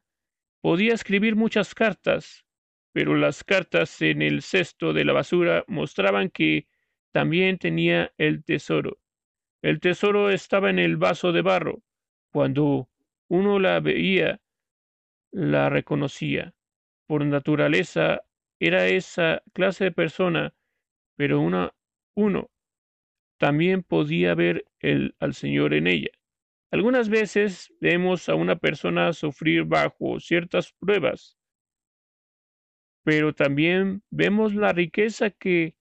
podía 0.62 0.93
escribir 0.93 1.36
muchas 1.36 1.75
cartas, 1.75 2.42
pero 2.93 3.17
las 3.17 3.43
cartas 3.43 4.01
en 4.01 4.21
el 4.21 4.41
cesto 4.41 4.93
de 4.93 5.03
la 5.03 5.13
basura 5.13 5.65
mostraban 5.67 6.29
que 6.29 6.67
también 7.12 7.58
tenía 7.58 8.13
el 8.17 8.43
tesoro. 8.43 8.99
El 9.62 9.79
tesoro 9.79 10.29
estaba 10.29 10.69
en 10.69 10.79
el 10.79 10.97
vaso 10.97 11.32
de 11.32 11.41
barro. 11.41 11.82
Cuando 12.32 12.89
uno 13.27 13.60
la 13.60 13.79
veía, 13.79 14.41
la 15.32 15.69
reconocía. 15.69 16.53
Por 17.08 17.25
naturaleza 17.25 18.23
era 18.60 18.88
esa 18.88 19.41
clase 19.53 19.86
de 19.86 19.91
persona, 19.91 20.53
pero 21.15 21.41
una, 21.41 21.73
uno 22.15 22.49
también 23.38 23.84
podía 23.84 24.36
ver 24.36 24.65
al 25.19 25.34
Señor 25.34 25.73
en 25.73 25.88
ella. 25.88 26.12
Algunas 26.71 27.10
veces 27.10 27.73
vemos 27.79 28.29
a 28.29 28.36
una 28.36 28.56
persona 28.56 29.13
sufrir 29.13 29.65
bajo 29.65 30.19
ciertas 30.19 30.73
pruebas, 30.73 31.38
pero 33.04 33.34
también 33.34 34.04
vemos 34.10 34.56
la 34.56 34.72
riqueza 34.74 35.30
que 35.30 35.76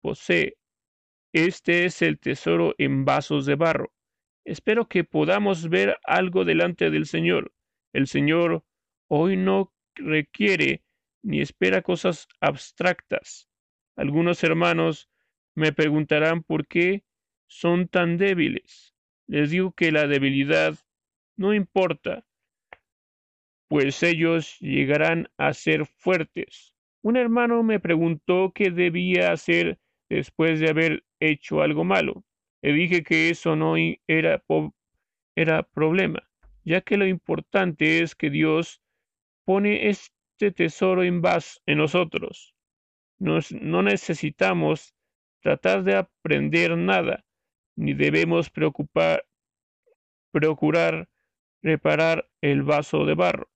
posee. 0.00 0.56
Este 1.32 1.84
es 1.84 2.02
el 2.02 2.18
tesoro 2.18 2.74
en 2.78 3.04
vasos 3.04 3.46
de 3.46 3.54
barro. 3.54 3.92
Espero 4.44 4.88
que 4.88 5.04
podamos 5.04 5.68
ver 5.68 5.98
algo 6.04 6.44
delante 6.44 6.90
del 6.90 7.06
Señor. 7.06 7.52
El 7.92 8.06
Señor 8.06 8.64
hoy 9.08 9.36
no 9.36 9.72
requiere 9.94 10.82
ni 11.22 11.40
espera 11.40 11.82
cosas 11.82 12.26
abstractas. 12.40 13.48
Algunos 13.96 14.42
hermanos 14.42 15.08
me 15.54 15.72
preguntarán 15.72 16.42
por 16.42 16.66
qué 16.66 17.04
son 17.46 17.88
tan 17.88 18.16
débiles. 18.16 18.94
Les 19.26 19.50
digo 19.50 19.72
que 19.72 19.92
la 19.92 20.06
debilidad 20.06 20.78
no 21.36 21.54
importa, 21.54 22.26
pues 23.72 24.02
ellos 24.02 24.58
llegarán 24.60 25.30
a 25.38 25.54
ser 25.54 25.86
fuertes. 25.86 26.74
Un 27.00 27.16
hermano 27.16 27.62
me 27.62 27.80
preguntó 27.80 28.52
qué 28.54 28.70
debía 28.70 29.32
hacer 29.32 29.78
después 30.10 30.60
de 30.60 30.68
haber 30.68 31.04
hecho 31.20 31.62
algo 31.62 31.82
malo. 31.82 32.22
Le 32.60 32.74
dije 32.74 33.02
que 33.02 33.30
eso 33.30 33.56
no 33.56 33.76
era, 34.06 34.42
problema, 35.72 36.28
ya 36.66 36.82
que 36.82 36.98
lo 36.98 37.06
importante 37.06 38.02
es 38.02 38.14
que 38.14 38.28
Dios 38.28 38.82
pone 39.46 39.88
este 39.88 40.50
tesoro 40.50 41.02
en, 41.02 41.22
en 41.64 41.78
nosotros. 41.78 42.54
no 43.18 43.82
necesitamos 43.82 44.94
tratar 45.40 45.82
de 45.82 45.96
aprender 45.96 46.76
nada, 46.76 47.24
ni 47.74 47.94
debemos 47.94 48.50
preocupar, 48.50 49.24
procurar 50.30 51.08
reparar 51.62 52.28
el 52.42 52.64
vaso 52.64 53.06
de 53.06 53.14
barro. 53.14 53.51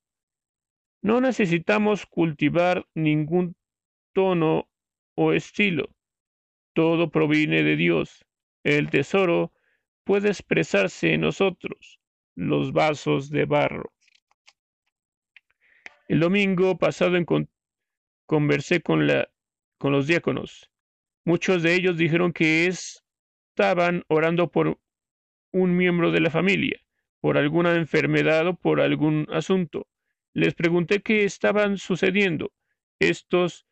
No 1.07 1.21
necesitamos 1.21 2.05
cultivar 2.05 2.85
ningún 2.93 3.55
tono 4.13 4.69
o 5.15 5.33
estilo. 5.33 5.95
Todo 6.75 7.13
proviene 7.13 7.63
de 7.63 7.77
Dios. 7.77 8.27
El 8.65 8.91
tesoro 8.91 9.53
puede 10.03 10.31
expresarse 10.31 11.15
en 11.15 11.21
nosotros, 11.21 12.01
los 12.35 12.73
vasos 12.73 13.31
de 13.31 13.45
barro. 13.45 13.93
El 16.09 16.19
domingo 16.19 16.77
pasado 16.77 17.17
conversé 18.27 18.81
con, 18.81 19.07
los 19.07 20.07
diáconos. 20.09 20.73
Muchos 21.25 21.63
de 21.63 21.77
ellos 21.77 21.97
dijeron 21.97 22.33
que 22.33 22.67
estaban 22.67 24.03
orando 24.09 24.51
por 24.51 24.81
un 25.53 25.77
miembro 25.77 26.11
de 26.11 26.19
la 26.19 26.31
familia, 26.31 26.81
por 27.21 27.39
alguna 27.39 27.77
enfermedad 27.77 28.49
o 28.49 28.57
por 28.57 28.81
algún 28.81 29.29
asunto. 29.31 29.87
Les 30.37 30.55
pregunté 30.55 31.01
qué 31.01 31.25
estaban 31.25 31.79
sucediendo. 31.79 32.53
Estos, 33.01 33.65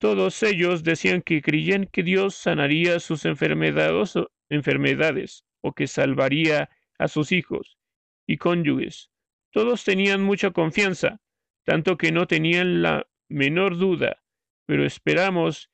todos 0.00 0.42
ellos 0.42 0.82
decían 0.82 1.22
que 1.22 1.40
creían 1.40 1.86
que 1.86 2.02
Dios 2.02 2.34
sanaría 2.34 2.98
sus 2.98 3.24
enfermedades, 3.24 4.14
enfermedades 4.48 5.44
o 5.60 5.72
que 5.72 5.86
salvaría 5.86 6.68
a 6.98 7.06
sus 7.06 7.30
hijos 7.30 7.78
y 8.26 8.38
cónyuges. 8.38 9.12
Todos 9.52 9.84
tenían 9.84 10.20
mucha 10.20 10.50
confianza, 10.50 11.20
tanto 11.62 11.96
que 11.96 12.10
no 12.10 12.26
tenían 12.26 12.82
la 12.82 13.06
menor 13.28 13.78
duda, 13.78 14.20
pero 14.66 14.84
esperamos 14.84 15.70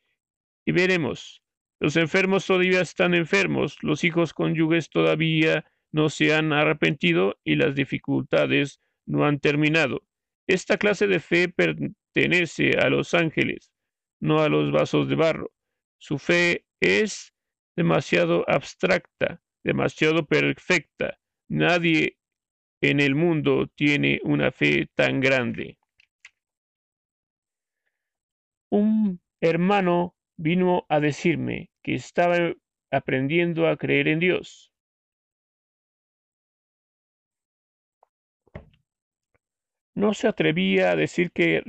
y 0.66 0.72
veremos. 0.72 1.42
Los 1.80 1.96
enfermos 1.96 2.44
todavía 2.44 2.82
están 2.82 3.14
enfermos, 3.14 3.78
los 3.80 4.04
hijos 4.04 4.34
cónyuges 4.34 4.90
todavía 4.90 5.64
no 5.92 6.10
se 6.10 6.34
han 6.34 6.52
arrepentido 6.52 7.40
y 7.42 7.56
las 7.56 7.74
dificultades 7.74 8.82
no 9.10 9.26
han 9.26 9.40
terminado. 9.40 10.02
Esta 10.46 10.78
clase 10.78 11.06
de 11.06 11.20
fe 11.20 11.48
pertenece 11.48 12.78
a 12.78 12.88
los 12.88 13.12
ángeles, 13.12 13.72
no 14.20 14.40
a 14.40 14.48
los 14.48 14.70
vasos 14.70 15.08
de 15.08 15.16
barro. 15.16 15.52
Su 15.98 16.18
fe 16.18 16.64
es 16.80 17.34
demasiado 17.76 18.44
abstracta, 18.48 19.42
demasiado 19.64 20.26
perfecta. 20.26 21.18
Nadie 21.48 22.16
en 22.80 23.00
el 23.00 23.14
mundo 23.14 23.66
tiene 23.74 24.20
una 24.22 24.52
fe 24.52 24.88
tan 24.94 25.20
grande. 25.20 25.78
Un 28.70 29.20
hermano 29.40 30.14
vino 30.36 30.86
a 30.88 31.00
decirme 31.00 31.70
que 31.82 31.94
estaba 31.94 32.54
aprendiendo 32.92 33.68
a 33.68 33.76
creer 33.76 34.06
en 34.06 34.20
Dios. 34.20 34.69
No 39.94 40.14
se 40.14 40.28
atrevía 40.28 40.92
a 40.92 40.96
decir 40.96 41.32
que, 41.32 41.62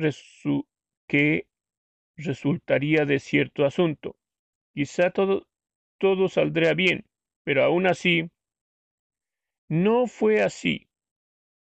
resultaría 2.18 3.06
de 3.06 3.20
cierto 3.20 3.66
asunto. 3.66 4.16
Quizá 4.74 5.10
todo, 5.10 5.48
todo 5.98 6.28
saldría 6.28 6.74
bien, 6.74 7.06
pero 7.44 7.64
aún 7.64 7.88
así 7.88 8.30
no 9.68 10.06
fue 10.06 10.42
así. 10.42 10.88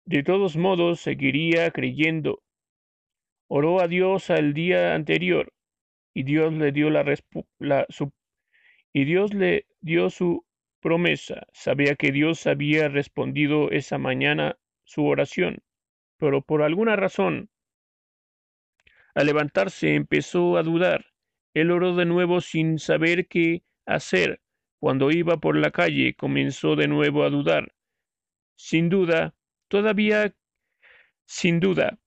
De 0.04 0.22
todos 0.22 0.56
modos, 0.56 1.00
seguiría 1.00 1.70
creyendo. 1.70 2.42
Oró 3.48 3.80
a 3.80 3.88
Dios 3.88 4.30
al 4.30 4.52
día 4.52 4.94
anterior 4.94 5.52
y 6.14 6.24
Dios 6.24 6.52
le 6.52 6.72
dio 6.72 6.90
la, 6.90 7.04
la 7.58 7.86
y 8.92 9.04
Dios 9.04 9.32
le 9.32 9.66
dio 9.80 10.10
su 10.10 10.44
promesa. 10.80 11.46
Sabía 11.52 11.94
que 11.94 12.12
Dios 12.12 12.46
había 12.46 12.88
respondido 12.88 13.70
esa 13.70 13.98
mañana 13.98 14.58
su 14.84 15.06
oración 15.06 15.62
pero 16.20 16.42
por 16.42 16.62
alguna 16.62 16.94
razón, 16.96 17.50
al 19.14 19.26
levantarse 19.26 19.94
empezó 19.94 20.58
a 20.58 20.62
dudar. 20.62 21.06
Él 21.54 21.70
oró 21.72 21.96
de 21.96 22.04
nuevo 22.04 22.40
sin 22.40 22.78
saber 22.78 23.26
qué 23.26 23.64
hacer. 23.86 24.40
Cuando 24.78 25.10
iba 25.10 25.38
por 25.38 25.56
la 25.56 25.70
calle 25.70 26.14
comenzó 26.14 26.76
de 26.76 26.88
nuevo 26.88 27.24
a 27.24 27.30
dudar. 27.30 27.72
Sin 28.54 28.90
duda, 28.90 29.34
todavía, 29.68 30.34
sin 31.26 31.58
duda, 31.58 31.98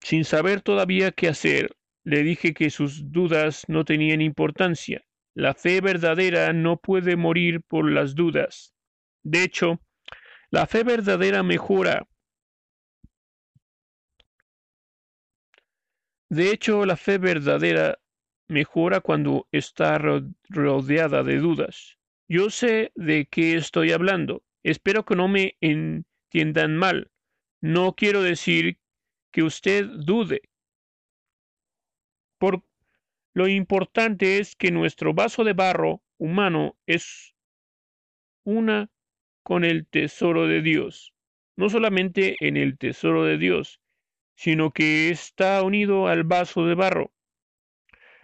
sin 0.00 0.24
saber 0.24 0.60
todavía 0.60 1.12
qué 1.12 1.28
hacer, 1.28 1.76
le 2.02 2.24
dije 2.24 2.52
que 2.54 2.70
sus 2.70 3.12
dudas 3.12 3.64
no 3.68 3.84
tenían 3.84 4.20
importancia. 4.20 5.04
La 5.34 5.54
fe 5.54 5.80
verdadera 5.80 6.52
no 6.52 6.76
puede 6.76 7.16
morir 7.16 7.62
por 7.62 7.90
las 7.90 8.16
dudas. 8.16 8.74
De 9.22 9.44
hecho, 9.44 9.80
la 10.50 10.66
fe 10.66 10.82
verdadera 10.82 11.42
mejora 11.42 12.06
De 16.32 16.50
hecho, 16.50 16.86
la 16.86 16.96
fe 16.96 17.18
verdadera 17.18 17.98
mejora 18.48 19.02
cuando 19.02 19.48
está 19.52 19.98
rodeada 19.98 21.22
de 21.22 21.36
dudas. 21.36 21.98
Yo 22.26 22.48
sé 22.48 22.90
de 22.94 23.26
qué 23.26 23.56
estoy 23.56 23.92
hablando. 23.92 24.42
Espero 24.62 25.04
que 25.04 25.14
no 25.14 25.28
me 25.28 25.58
entiendan 25.60 26.74
mal. 26.78 27.10
No 27.60 27.92
quiero 27.94 28.22
decir 28.22 28.78
que 29.30 29.42
usted 29.42 29.84
dude. 29.84 30.40
Por, 32.38 32.64
Lo 33.34 33.46
importante 33.46 34.38
es 34.38 34.56
que 34.56 34.70
nuestro 34.70 35.12
vaso 35.12 35.44
de 35.44 35.52
barro 35.52 36.02
humano 36.16 36.78
es 36.86 37.34
una 38.42 38.90
con 39.42 39.64
el 39.66 39.86
tesoro 39.86 40.46
de 40.46 40.62
Dios, 40.62 41.12
no 41.58 41.68
solamente 41.68 42.36
en 42.40 42.56
el 42.56 42.78
tesoro 42.78 43.22
de 43.26 43.36
Dios, 43.36 43.81
sino 44.34 44.72
que 44.72 45.10
está 45.10 45.62
unido 45.62 46.08
al 46.08 46.24
vaso 46.24 46.66
de 46.66 46.74
barro. 46.74 47.12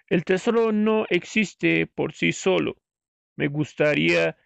El 0.09 0.25
tesoro 0.25 0.73
no 0.73 1.07
existe 1.11 1.87
por 1.87 2.15
sí 2.15 2.33
solo. 2.33 2.77
Me 3.37 3.49
gustaría, 3.49 4.37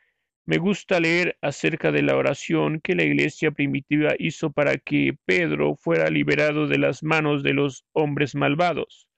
me 0.45 0.59
gusta 0.59 0.99
leer 0.99 1.39
acerca 1.41 1.93
de 1.93 2.03
la 2.03 2.17
oración 2.17 2.81
que 2.81 2.97
la 2.97 3.05
iglesia 3.05 3.53
primitiva 3.53 4.15
hizo 4.19 4.51
para 4.51 4.77
que 4.77 5.17
Pedro 5.25 5.77
fuera 5.77 6.11
liberado 6.11 6.67
de 6.67 6.79
las 6.79 7.03
manos 7.03 7.43
de 7.43 7.53
los 7.53 7.85
hombres 7.93 8.35
malvados. 8.35 9.09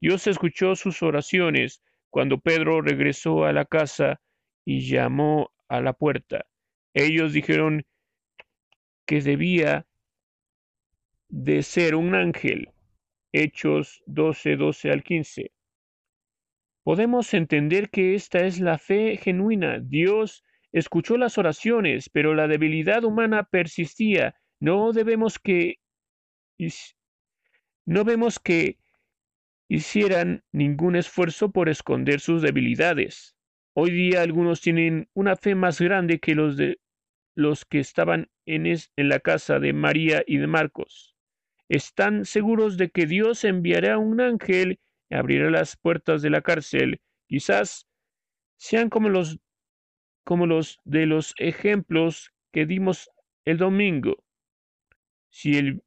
Dios 0.00 0.26
escuchó 0.26 0.76
sus 0.76 1.02
oraciones 1.02 1.82
cuando 2.10 2.38
Pedro 2.38 2.82
regresó 2.82 3.44
a 3.44 3.52
la 3.52 3.64
casa 3.64 4.20
y 4.64 4.86
llamó 4.88 5.50
a 5.68 5.80
la 5.80 5.94
puerta. 5.94 6.46
Ellos 6.92 7.32
dijeron 7.32 7.84
que 9.06 9.20
debía 9.22 9.86
de 11.28 11.62
ser 11.62 11.94
un 11.94 12.14
ángel. 12.14 12.70
Hechos 13.32 14.02
12, 14.06 14.56
12 14.56 14.90
al 14.90 15.02
15. 15.02 15.52
Podemos 16.84 17.34
entender 17.34 17.90
que 17.90 18.14
esta 18.14 18.46
es 18.46 18.60
la 18.60 18.78
fe 18.78 19.16
genuina. 19.16 19.80
Dios 19.80 20.44
escuchó 20.72 21.16
las 21.16 21.36
oraciones, 21.36 22.08
pero 22.08 22.34
la 22.34 22.46
debilidad 22.46 23.04
humana 23.04 23.44
persistía. 23.44 24.36
No 24.60 24.92
debemos 24.92 25.38
que 25.38 25.80
no 27.84 28.04
vemos 28.04 28.38
que 28.38 28.78
hicieran 29.68 30.44
ningún 30.52 30.96
esfuerzo 30.96 31.50
por 31.50 31.68
esconder 31.68 32.20
sus 32.20 32.40
debilidades. 32.40 33.36
Hoy 33.74 33.90
día 33.90 34.22
algunos 34.22 34.60
tienen 34.60 35.08
una 35.12 35.36
fe 35.36 35.54
más 35.54 35.80
grande 35.80 36.18
que 36.18 36.34
los 36.34 36.56
de 36.56 36.78
los 37.34 37.64
que 37.64 37.80
estaban 37.80 38.30
en, 38.46 38.66
en 38.66 39.08
la 39.08 39.20
casa 39.20 39.58
de 39.58 39.72
María 39.72 40.22
y 40.26 40.38
de 40.38 40.46
Marcos. 40.46 41.15
Están 41.68 42.24
seguros 42.24 42.76
de 42.76 42.90
que 42.90 43.06
Dios 43.06 43.44
enviará 43.44 43.98
un 43.98 44.20
ángel 44.20 44.78
abrirá 45.10 45.50
las 45.50 45.76
puertas 45.76 46.22
de 46.22 46.30
la 46.30 46.42
cárcel. 46.42 47.00
Quizás 47.28 47.86
sean 48.56 48.88
como 48.88 49.08
los, 49.08 49.38
como 50.24 50.46
los 50.46 50.80
de 50.84 51.06
los 51.06 51.34
ejemplos 51.38 52.32
que 52.52 52.66
dimos 52.66 53.10
el 53.44 53.58
domingo. 53.58 54.24
Si 55.28 55.56
el, 55.56 55.82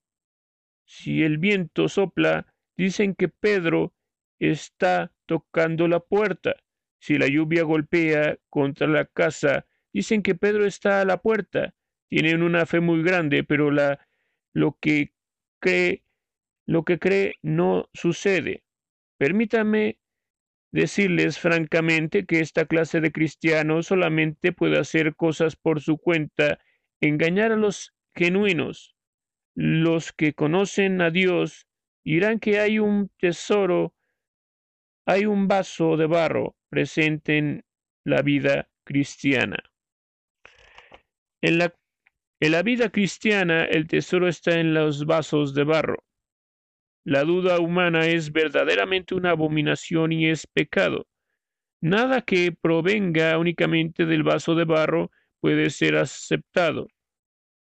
si 0.86 1.24
el 1.24 1.38
viento 1.38 1.90
sopla, 1.90 2.54
dicen 2.78 3.16
que 3.16 3.30
Pedro 3.30 3.94
está 4.40 5.12
tocando 5.26 5.88
la 5.88 6.00
puerta. 6.00 6.56
Si 7.00 7.18
la 7.18 7.28
lluvia 7.28 7.64
golpea 7.64 8.38
contra 8.50 8.88
la 8.88 9.06
casa, 9.06 9.66
dicen 9.92 10.22
que 10.22 10.36
Pedro 10.36 10.66
está 10.66 11.02
a 11.02 11.06
la 11.06 11.22
puerta. 11.22 11.74
Tienen 12.10 12.44
una 12.44 12.66
fe 12.66 12.80
muy 12.80 13.04
grande, 13.04 13.44
pero 13.44 13.72
la, 13.72 14.08
lo 14.54 14.78
que 14.80 15.14
cree, 15.60 16.04
lo 16.66 16.84
que 16.84 17.00
cree 17.00 17.36
no 17.42 17.90
sucede. 17.94 18.64
Permítame 19.18 20.00
decirles 20.72 21.40
francamente 21.40 22.26
que 22.26 22.40
esta 22.40 22.66
clase 22.66 23.02
de 23.02 23.12
cristianos 23.12 23.88
solamente 23.88 24.52
puede 24.52 24.78
hacer 24.80 25.16
cosas 25.16 25.56
por 25.56 25.82
su 25.82 25.98
cuenta, 25.98 26.60
engañar 27.02 27.52
a 27.52 27.56
los 27.56 27.94
genuinos. 28.16 28.96
Los 29.56 30.14
que 30.14 30.34
conocen 30.34 31.02
a 31.02 31.10
Dios 31.10 31.68
dirán 32.04 32.40
que 32.40 32.60
hay 32.60 32.80
un 32.80 33.10
tesoro, 33.18 33.94
hay 35.06 35.26
un 35.26 35.48
vaso 35.48 35.98
de 35.98 36.06
barro 36.06 36.56
presente 36.70 37.38
en 37.38 37.66
la 38.06 38.22
vida 38.22 38.70
cristiana. 38.84 39.58
En 41.42 41.58
la, 41.58 41.74
en 42.42 42.52
la 42.54 42.64
vida 42.64 42.90
cristiana 42.90 43.66
el 43.66 43.88
tesoro 43.88 44.30
está 44.30 44.60
en 44.60 44.74
los 44.74 45.06
vasos 45.06 45.54
de 45.54 45.66
barro. 45.66 46.06
La 47.04 47.26
duda 47.26 47.60
humana 47.60 48.08
es 48.08 48.32
verdaderamente 48.32 49.14
una 49.14 49.32
abominación 49.32 50.14
y 50.14 50.28
es 50.28 50.48
pecado. 50.48 51.06
Nada 51.82 52.22
que 52.22 52.52
provenga 52.54 53.38
únicamente 53.38 54.06
del 54.06 54.24
vaso 54.24 54.56
de 54.56 54.64
barro 54.64 55.12
puede 55.42 55.70
ser 55.70 55.98
aceptado. 55.98 56.88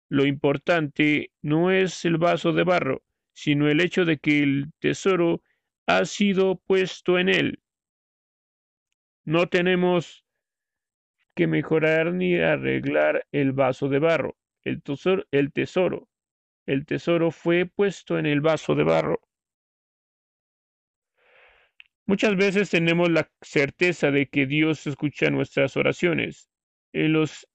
Lo 0.09 0.25
importante 0.25 1.31
no 1.41 1.71
es 1.71 2.03
el 2.03 2.17
vaso 2.17 2.51
de 2.51 2.63
barro, 2.63 3.01
sino 3.33 3.69
el 3.69 3.79
hecho 3.79 4.03
de 4.03 4.17
que 4.17 4.43
el 4.43 4.71
tesoro 4.79 5.41
ha 5.87 6.03
sido 6.05 6.57
puesto 6.65 7.17
en 7.17 7.29
él. 7.29 7.59
No 9.23 9.47
tenemos 9.47 10.25
que 11.33 11.47
mejorar 11.47 12.13
ni 12.13 12.35
arreglar 12.35 13.25
el 13.31 13.53
vaso 13.53 13.87
de 13.89 13.99
barro. 13.99 14.35
El 14.65 14.81
tesoro, 14.81 15.23
el 15.31 15.53
tesoro, 15.53 16.09
el 16.65 16.85
tesoro 16.85 17.29
fue 17.29 17.67
puesto 17.67 18.17
en 18.17 18.25
el 18.25 18.41
vaso 18.41 18.73
de 18.73 18.83
barro. 18.83 19.21
Muchas 22.07 22.35
veces 22.35 22.71
tenemos 22.71 23.09
la 23.11 23.31
certeza 23.41 24.09
de 24.09 24.27
que 24.27 24.47
Dios 24.47 24.87
escucha 24.87 25.29
nuestras 25.29 25.77
oraciones. 25.77 26.49
En 26.93 27.13
los 27.13 27.47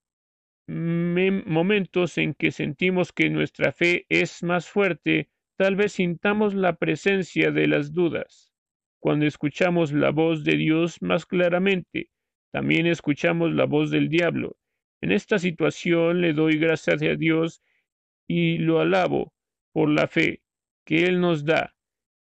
momentos 0.69 2.17
en 2.17 2.35
que 2.35 2.53
sentimos 2.53 3.13
que 3.13 3.29
nuestra 3.29 3.73
fe 3.73 4.07
es 4.09 4.45
más 4.45 4.69
fuerte, 4.69 5.31
tal 5.57 5.75
vez 5.75 5.93
sintamos 5.93 6.55
la 6.55 6.77
presencia 6.77 7.51
de 7.51 7.67
las 7.67 7.93
dudas. 7.93 8.53
Cuando 9.01 9.27
escuchamos 9.27 9.93
la 9.93 10.11
voz 10.11 10.45
de 10.45 10.57
Dios 10.57 11.03
más 11.03 11.27
claramente, 11.27 12.11
también 12.53 12.87
escuchamos 12.87 13.53
la 13.53 13.65
voz 13.65 13.91
del 13.91 14.09
diablo. 14.09 14.60
En 15.01 15.13
esta 15.13 15.39
situación 15.39 16.21
le 16.21 16.33
doy 16.33 16.59
gracias 16.59 17.03
a 17.03 17.15
Dios 17.17 17.63
y 18.27 18.59
lo 18.59 18.81
alabo 18.81 19.33
por 19.73 19.89
la 19.89 20.07
fe 20.09 20.43
que 20.85 21.05
Él 21.05 21.21
nos 21.21 21.45
da. 21.45 21.75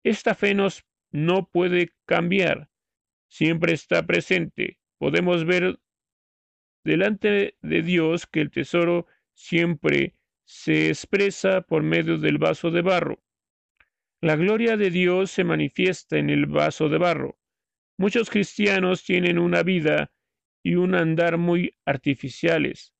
Esta 0.04 0.34
fe 0.34 0.54
nos 0.54 0.84
no 1.10 1.48
puede 1.48 1.92
cambiar, 2.04 2.68
siempre 3.28 3.72
está 3.72 4.06
presente. 4.06 4.78
Podemos 4.98 5.44
ver 5.44 5.78
delante 6.84 7.56
de 7.60 7.82
Dios 7.82 8.26
que 8.26 8.40
el 8.40 8.50
tesoro 8.50 9.06
siempre 9.34 10.14
se 10.44 10.88
expresa 10.88 11.62
por 11.62 11.82
medio 11.82 12.18
del 12.18 12.38
vaso 12.38 12.70
de 12.70 12.82
barro. 12.82 13.22
La 14.20 14.36
gloria 14.36 14.76
de 14.76 14.90
Dios 14.90 15.30
se 15.30 15.44
manifiesta 15.44 16.18
en 16.18 16.30
el 16.30 16.46
vaso 16.46 16.88
de 16.88 16.98
barro. 16.98 17.38
Muchos 17.98 18.30
cristianos 18.30 19.04
tienen 19.04 19.38
una 19.38 19.62
vida 19.62 20.12
y 20.66 20.74
un 20.74 20.96
andar 20.96 21.38
muy 21.38 21.76
artificiales. 21.84 22.92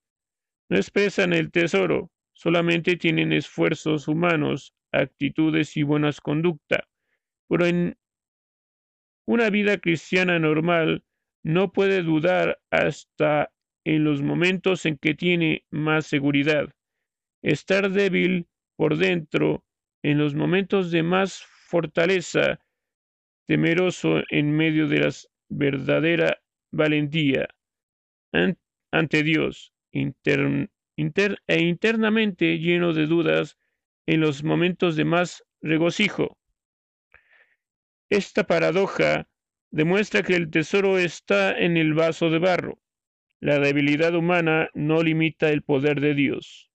No 0.70 0.76
expresan 0.76 1.32
el 1.32 1.50
tesoro, 1.50 2.12
solamente 2.32 2.94
tienen 2.94 3.32
esfuerzos 3.32 4.06
humanos, 4.06 4.72
actitudes 4.92 5.76
y 5.76 5.82
buenas 5.82 6.20
conducta. 6.20 6.88
Pero 7.48 7.66
en 7.66 7.98
una 9.26 9.50
vida 9.50 9.78
cristiana 9.78 10.38
normal 10.38 11.02
no 11.42 11.72
puede 11.72 12.04
dudar 12.04 12.60
hasta 12.70 13.52
en 13.84 14.04
los 14.04 14.22
momentos 14.22 14.86
en 14.86 14.96
que 14.96 15.14
tiene 15.14 15.64
más 15.68 16.06
seguridad. 16.06 16.72
Estar 17.42 17.90
débil 17.90 18.46
por 18.76 18.96
dentro 18.96 19.64
en 20.04 20.18
los 20.18 20.36
momentos 20.36 20.92
de 20.92 21.02
más 21.02 21.42
fortaleza, 21.42 22.60
temeroso 23.48 24.22
en 24.30 24.56
medio 24.56 24.86
de 24.86 25.00
la 25.00 25.10
verdadera 25.48 26.40
valentía 26.70 27.48
ante 28.32 29.22
Dios, 29.22 29.72
e 29.92 31.60
internamente 31.60 32.58
lleno 32.58 32.92
de 32.92 33.06
dudas 33.06 33.58
en 34.06 34.20
los 34.20 34.44
momentos 34.44 34.96
de 34.96 35.04
más 35.04 35.44
regocijo. 35.60 36.38
Esta 38.08 38.44
paradoja 38.44 39.28
demuestra 39.70 40.22
que 40.22 40.36
el 40.36 40.50
tesoro 40.50 40.98
está 40.98 41.58
en 41.58 41.76
el 41.76 41.94
vaso 41.94 42.30
de 42.30 42.38
barro. 42.38 42.78
La 43.40 43.58
debilidad 43.58 44.14
humana 44.14 44.70
no 44.74 45.02
limita 45.02 45.50
el 45.50 45.62
poder 45.62 46.00
de 46.00 46.14
Dios. 46.14 46.70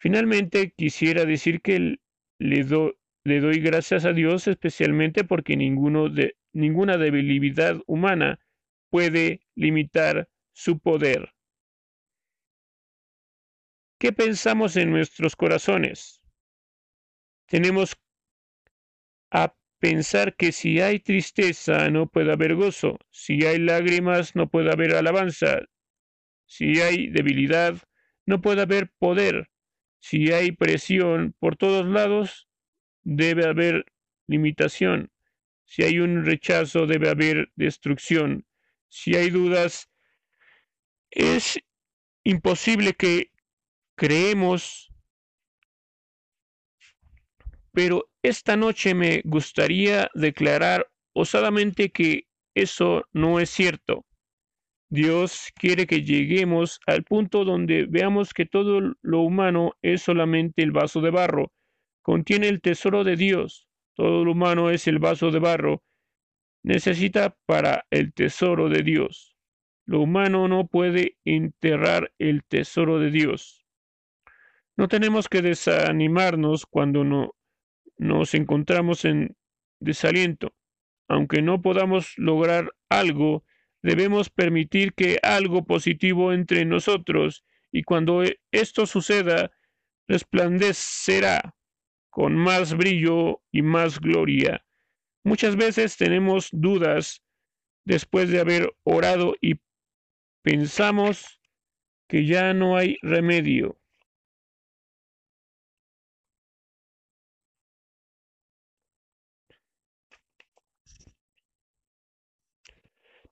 Finalmente, 0.00 0.72
quisiera 0.76 1.24
decir 1.24 1.60
que 1.60 1.98
le, 2.38 2.64
doy 2.64 3.60
gracias 3.60 4.04
a 4.04 4.12
Dios 4.12 4.46
especialmente 4.46 5.24
porque 5.24 5.56
ninguna 5.56 6.96
debilidad 6.96 7.82
humana 7.86 8.38
puede 8.90 9.40
limitar 9.58 10.28
su 10.52 10.78
poder. 10.78 11.34
¿Qué 13.98 14.12
pensamos 14.12 14.76
en 14.76 14.90
nuestros 14.90 15.34
corazones? 15.34 16.22
Tenemos 17.46 17.96
a 19.30 19.54
pensar 19.80 20.36
que 20.36 20.52
si 20.52 20.80
hay 20.80 21.00
tristeza 21.00 21.90
no 21.90 22.06
puede 22.08 22.32
haber 22.32 22.54
gozo, 22.54 22.98
si 23.10 23.44
hay 23.44 23.58
lágrimas 23.58 24.36
no 24.36 24.48
puede 24.48 24.72
haber 24.72 24.94
alabanza, 24.94 25.60
si 26.46 26.80
hay 26.80 27.08
debilidad 27.08 27.76
no 28.26 28.40
puede 28.40 28.62
haber 28.62 28.92
poder, 28.98 29.50
si 29.98 30.32
hay 30.32 30.52
presión 30.52 31.34
por 31.40 31.56
todos 31.56 31.86
lados 31.86 32.48
debe 33.02 33.46
haber 33.46 33.86
limitación, 34.28 35.10
Si 35.70 35.84
hay 35.84 36.00
un 36.00 36.24
rechazo, 36.24 36.86
debe 36.86 37.10
haber 37.10 37.52
destrucción. 37.54 38.47
Si 38.88 39.14
hay 39.14 39.30
dudas, 39.30 39.88
es 41.10 41.58
imposible 42.24 42.94
que 42.94 43.30
creemos. 43.96 44.90
Pero 47.72 48.10
esta 48.22 48.56
noche 48.56 48.94
me 48.94 49.22
gustaría 49.24 50.10
declarar 50.14 50.90
osadamente 51.12 51.90
que 51.90 52.26
eso 52.54 53.04
no 53.12 53.40
es 53.40 53.50
cierto. 53.50 54.04
Dios 54.90 55.52
quiere 55.54 55.86
que 55.86 56.02
lleguemos 56.02 56.80
al 56.86 57.04
punto 57.04 57.44
donde 57.44 57.86
veamos 57.86 58.32
que 58.32 58.46
todo 58.46 58.94
lo 59.02 59.20
humano 59.20 59.74
es 59.82 60.02
solamente 60.02 60.62
el 60.62 60.72
vaso 60.72 61.02
de 61.02 61.10
barro, 61.10 61.52
contiene 62.00 62.48
el 62.48 62.62
tesoro 62.62 63.04
de 63.04 63.16
Dios. 63.16 63.68
Todo 63.94 64.24
lo 64.24 64.32
humano 64.32 64.70
es 64.70 64.86
el 64.86 64.98
vaso 64.98 65.30
de 65.30 65.40
barro, 65.40 65.82
necesita 66.62 67.36
para 67.46 67.86
el 67.90 68.12
tesoro 68.12 68.68
de 68.68 68.82
Dios. 68.82 69.36
Lo 69.86 70.00
humano 70.00 70.48
no 70.48 70.66
puede 70.66 71.16
enterrar 71.24 72.12
el 72.18 72.44
tesoro 72.44 72.98
de 72.98 73.10
Dios. 73.10 73.64
No 74.76 74.86
tenemos 74.88 75.28
que 75.28 75.42
desanimarnos 75.42 76.66
cuando 76.66 77.04
no, 77.04 77.34
nos 77.96 78.34
encontramos 78.34 79.04
en 79.04 79.36
desaliento. 79.80 80.54
Aunque 81.08 81.42
no 81.42 81.62
podamos 81.62 82.12
lograr 82.16 82.70
algo, 82.88 83.44
debemos 83.82 84.30
permitir 84.30 84.92
que 84.94 85.18
algo 85.22 85.64
positivo 85.64 86.32
entre 86.32 86.64
nosotros 86.64 87.44
y 87.72 87.82
cuando 87.82 88.22
e, 88.22 88.40
esto 88.50 88.86
suceda, 88.86 89.50
resplandecerá 90.06 91.54
con 92.10 92.36
más 92.36 92.74
brillo 92.76 93.42
y 93.50 93.62
más 93.62 94.00
gloria. 94.00 94.64
Muchas 95.28 95.56
veces 95.56 95.98
tenemos 95.98 96.48
dudas 96.52 97.22
después 97.84 98.30
de 98.30 98.40
haber 98.40 98.74
orado 98.82 99.34
y 99.42 99.60
pensamos 100.40 101.38
que 102.08 102.24
ya 102.24 102.54
no 102.54 102.78
hay 102.78 102.96
remedio. 103.02 103.78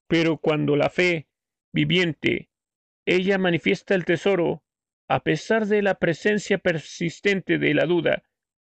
Pero 0.07 0.37
cuando 0.37 0.77
la 0.77 0.91
fe 0.91 1.29
viviente, 1.73 2.51
ella 3.07 3.39
manifiesta 3.39 3.95
el 3.95 4.05
tesoro, 4.05 4.63
a 5.09 5.21
pesar 5.21 5.65
de 5.65 5.81
la 5.81 5.95
presencia 5.95 6.59
persistente 6.59 7.57
de 7.57 7.73
la 7.73 7.87
duda, 7.87 8.23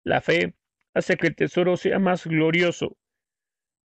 la 0.05 0.21
fe 0.21 0.55
hace 0.95 1.17
que 1.17 1.27
el 1.27 1.35
tesoro 1.35 1.77
sea 1.77 1.99
más 1.99 2.25
glorioso. 2.25 2.97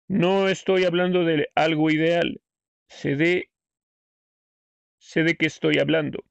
No 0.09 0.49
estoy 0.49 0.85
hablando 0.85 1.25
de 1.25 1.51
algo 1.55 1.91
ideal, 1.91 2.41
sé 2.89 3.15
de, 3.15 3.51
sé 4.99 5.23
de 5.23 5.37
qué 5.37 5.47
estoy 5.47 5.79
hablando. 5.79 6.25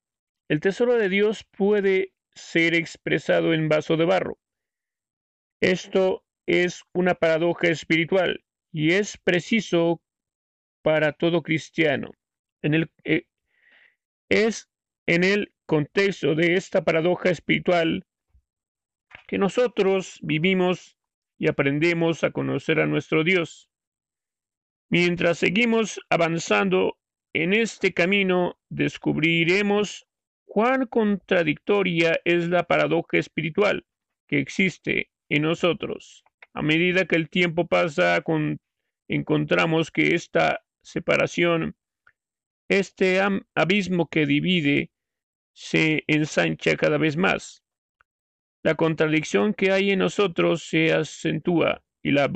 El 0.50 0.62
tesoro 0.62 0.96
de 0.96 1.10
Dios 1.10 1.44
puede 1.44 2.14
ser 2.34 2.74
expresado 2.74 3.54
en 3.54 3.70
vaso 3.70 3.96
de 3.96 4.06
barro. 4.06 4.40
Esto 5.62 6.26
es 6.48 6.84
una 6.92 7.14
paradoja 7.14 7.68
espiritual 7.68 8.44
y 8.72 8.94
es 8.94 9.18
preciso 9.18 10.02
para 10.82 11.14
todo 11.14 11.44
cristiano. 11.44 12.12
En 12.64 12.74
el, 12.74 12.92
eh, 13.04 13.26
es 14.30 14.70
en 15.06 15.24
el 15.24 15.54
contexto 15.68 16.34
de 16.34 16.56
esta 16.56 16.84
paradoja 16.84 17.30
espiritual 17.30 18.08
que 19.28 19.38
nosotros 19.38 20.18
vivimos 20.24 20.97
y 21.38 21.48
aprendemos 21.48 22.24
a 22.24 22.32
conocer 22.32 22.80
a 22.80 22.88
nuestro 22.88 23.24
Dios. 23.24 23.70
Mientras 24.90 25.40
seguimos 25.40 26.00
avanzando 26.10 26.98
en 27.34 27.54
este 27.54 27.94
camino, 27.94 28.58
descubriremos 28.70 30.08
cuán 30.46 30.88
contradictoria 30.88 32.20
es 32.26 32.48
la 32.48 32.64
paradoja 32.64 33.18
espiritual 33.18 33.86
que 34.28 34.40
existe 34.40 35.12
en 35.30 35.44
nosotros. 35.44 36.24
A 36.54 36.62
medida 36.62 37.06
que 37.06 37.16
el 37.16 37.30
tiempo 37.30 37.68
pasa, 37.68 38.24
encontramos 39.08 39.92
que 39.92 40.16
esta 40.16 40.64
separación, 40.82 41.76
este 42.70 43.22
abismo 43.54 44.08
que 44.08 44.26
divide, 44.26 44.92
se 45.54 46.04
ensancha 46.08 46.76
cada 46.76 46.98
vez 46.98 47.18
más. 47.18 47.64
La 48.68 48.76
contradicción 48.76 49.54
que 49.54 49.72
hay 49.72 49.92
en 49.92 50.00
nosotros 50.00 50.62
se 50.62 50.92
acentúa 50.92 51.86
y, 52.04 52.12
la, 52.12 52.30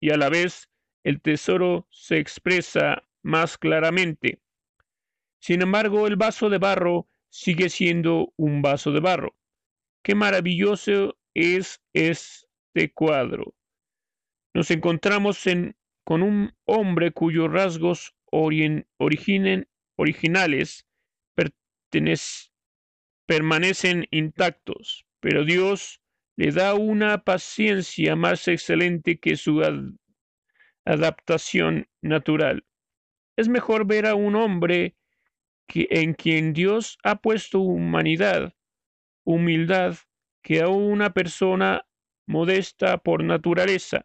y 0.00 0.10
a 0.10 0.16
la 0.16 0.28
vez 0.28 0.70
el 1.02 1.20
tesoro 1.20 1.88
se 1.90 2.18
expresa 2.18 3.02
más 3.24 3.58
claramente. 3.58 4.40
Sin 5.40 5.60
embargo, 5.60 6.06
el 6.06 6.14
vaso 6.14 6.48
de 6.48 6.58
barro 6.58 7.08
sigue 7.28 7.70
siendo 7.70 8.32
un 8.36 8.62
vaso 8.62 8.92
de 8.92 9.00
barro. 9.00 9.34
Qué 10.04 10.14
maravilloso 10.14 11.18
es 11.34 11.82
este 11.92 12.92
cuadro. 12.92 13.56
Nos 14.54 14.70
encontramos 14.70 15.44
en 15.48 15.76
con 16.04 16.22
un 16.22 16.54
hombre 16.66 17.10
cuyos 17.10 17.50
rasgos 17.50 18.14
originales 18.30 20.86
permanecen 23.26 24.06
intactos, 24.12 25.07
pero 25.20 25.44
Dios 25.44 26.00
le 26.36 26.52
da 26.52 26.74
una 26.74 27.24
paciencia 27.24 28.14
más 28.14 28.46
excelente 28.46 29.18
que 29.18 29.36
su 29.36 29.62
adaptación 30.84 31.88
natural. 32.00 32.64
Es 33.36 33.48
mejor 33.48 33.86
ver 33.86 34.06
a 34.06 34.14
un 34.14 34.36
hombre 34.36 34.96
que, 35.66 35.88
en 35.90 36.14
quien 36.14 36.52
Dios 36.52 36.98
ha 37.02 37.20
puesto 37.20 37.60
humanidad, 37.60 38.54
humildad, 39.24 39.96
que 40.42 40.62
a 40.62 40.68
una 40.68 41.12
persona 41.12 41.86
modesta 42.26 42.98
por 42.98 43.24
naturaleza. 43.24 44.02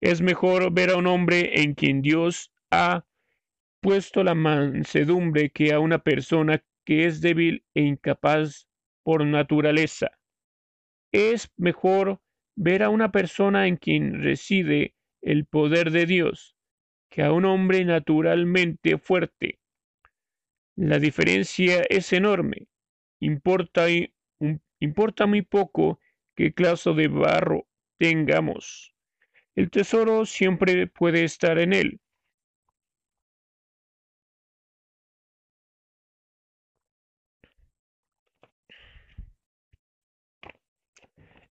Es 0.00 0.20
mejor 0.20 0.72
ver 0.72 0.90
a 0.90 0.96
un 0.96 1.06
hombre 1.06 1.62
en 1.62 1.74
quien 1.74 2.02
Dios 2.02 2.52
ha 2.70 3.04
puesto 3.80 4.24
la 4.24 4.34
mansedumbre 4.34 5.50
que 5.50 5.72
a 5.72 5.78
una 5.78 5.98
persona 5.98 6.62
que 6.84 7.06
es 7.06 7.20
débil 7.20 7.64
e 7.74 7.82
incapaz 7.82 8.69
por 9.02 9.24
naturaleza. 9.24 10.10
Es 11.12 11.50
mejor 11.56 12.20
ver 12.56 12.82
a 12.82 12.88
una 12.88 13.10
persona 13.10 13.66
en 13.66 13.76
quien 13.76 14.22
reside 14.22 14.94
el 15.22 15.46
poder 15.46 15.90
de 15.90 16.06
Dios 16.06 16.56
que 17.10 17.22
a 17.22 17.32
un 17.32 17.44
hombre 17.44 17.84
naturalmente 17.84 18.96
fuerte. 18.96 19.58
La 20.76 20.98
diferencia 20.98 21.82
es 21.90 22.12
enorme. 22.12 22.68
Importa, 23.18 23.86
muy 25.26 25.42
poco 25.42 26.00
qué 26.36 26.54
clase 26.54 26.92
de 26.94 27.08
barro 27.08 27.66
tengamos. 27.98 28.94
El 29.56 29.70
tesoro 29.70 30.24
siempre 30.24 30.86
puede 30.86 31.24
estar 31.24 31.58
en 31.58 31.72
él. 31.72 32.00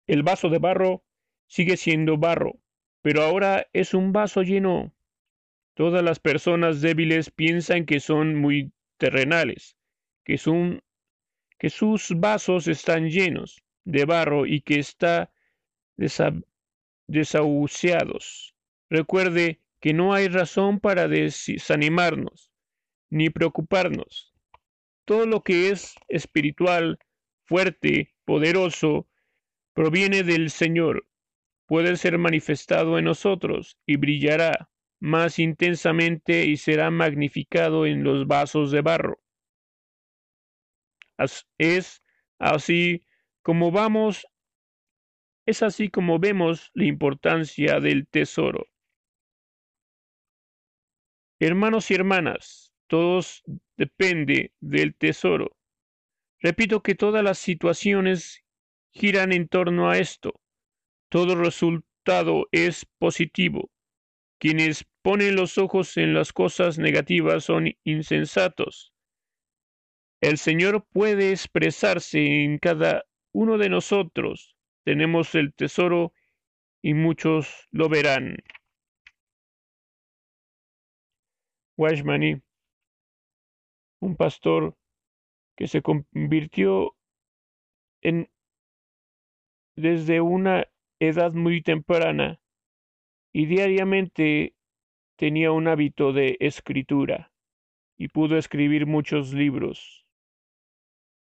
El 0.09 0.23
vaso 0.23 0.49
de 0.49 0.57
barro 0.57 1.03
sigue 1.45 1.77
siendo 1.77 2.17
barro, 2.17 2.57
pero 3.03 3.21
ahora 3.21 3.67
es 3.73 3.93
un 3.93 4.11
vaso 4.11 4.41
lleno. 4.41 4.91
Todas 5.75 6.03
las 6.03 6.19
personas 6.19 6.81
débiles 6.81 7.29
piensan 7.29 7.85
que 7.85 7.99
son 7.99 8.33
muy 8.33 8.73
terrenales, 8.97 9.77
que, 10.23 10.39
son, 10.39 10.81
que 11.59 11.69
sus 11.69 12.09
vasos 12.15 12.67
están 12.67 13.11
llenos 13.11 13.61
de 13.85 14.05
barro 14.05 14.47
y 14.47 14.61
que 14.61 14.79
está 14.79 15.31
desahuciados. 17.07 18.55
Recuerde 18.89 19.59
que 19.79 19.93
no 19.93 20.15
hay 20.15 20.27
razón 20.27 20.79
para 20.79 21.07
desanimarnos 21.07 22.51
ni 23.11 23.29
preocuparnos. 23.29 24.33
Todo 25.05 25.27
lo 25.27 25.43
que 25.43 25.69
es 25.69 25.93
espiritual, 26.07 26.97
fuerte, 27.45 28.15
poderoso, 28.25 29.08
proviene 29.73 30.23
del 30.23 30.49
Señor, 30.49 31.07
puede 31.65 31.95
ser 31.97 32.17
manifestado 32.17 32.97
en 32.97 33.05
nosotros 33.05 33.77
y 33.85 33.97
brillará 33.97 34.69
más 34.99 35.39
intensamente 35.39 36.45
y 36.45 36.57
será 36.57 36.91
magnificado 36.91 37.85
en 37.85 38.03
los 38.03 38.27
vasos 38.27 38.71
de 38.71 38.81
barro. 38.81 39.19
Es 41.57 42.03
así 42.39 43.05
como 43.41 43.71
vamos 43.71 44.25
es 45.45 45.63
así 45.63 45.89
como 45.89 46.19
vemos 46.19 46.69
la 46.75 46.85
importancia 46.85 47.79
del 47.79 48.07
tesoro. 48.07 48.67
Hermanos 51.39 51.89
y 51.89 51.95
hermanas, 51.95 52.71
todos 52.87 53.43
depende 53.75 54.53
del 54.59 54.93
tesoro. 54.93 55.57
Repito 56.39 56.83
que 56.83 56.93
todas 56.93 57.23
las 57.23 57.39
situaciones 57.39 58.43
giran 58.91 59.31
en 59.31 59.47
torno 59.47 59.89
a 59.89 59.97
esto. 59.97 60.39
Todo 61.09 61.35
resulta 61.35 61.89
resultado 61.99 62.47
es 62.51 62.85
positivo. 62.97 63.69
Quienes 64.39 64.85
ponen 65.01 65.35
los 65.35 65.57
ojos 65.57 65.97
en 65.97 66.13
las 66.13 66.31
cosas 66.31 66.77
negativas 66.77 67.43
son 67.43 67.73
insensatos. 67.83 68.93
El 70.21 70.37
Señor 70.37 70.85
puede 70.91 71.31
expresarse 71.31 72.43
en 72.43 72.57
cada 72.57 73.05
uno 73.33 73.57
de 73.57 73.69
nosotros. 73.69 74.55
Tenemos 74.85 75.35
el 75.35 75.53
tesoro 75.53 76.13
y 76.81 76.93
muchos 76.93 77.67
lo 77.71 77.89
verán. 77.89 78.37
Washmani, 81.77 82.41
un 84.01 84.15
pastor 84.15 84.77
que 85.55 85.67
se 85.67 85.81
convirtió 85.81 86.95
en 88.01 88.29
desde 89.79 90.21
una 90.21 90.65
edad 90.99 91.33
muy 91.33 91.61
temprana 91.61 92.39
y 93.33 93.45
diariamente 93.45 94.53
tenía 95.17 95.51
un 95.51 95.67
hábito 95.67 96.13
de 96.13 96.37
escritura 96.39 97.31
y 97.97 98.09
pudo 98.09 98.37
escribir 98.37 98.85
muchos 98.85 99.33
libros. 99.33 100.05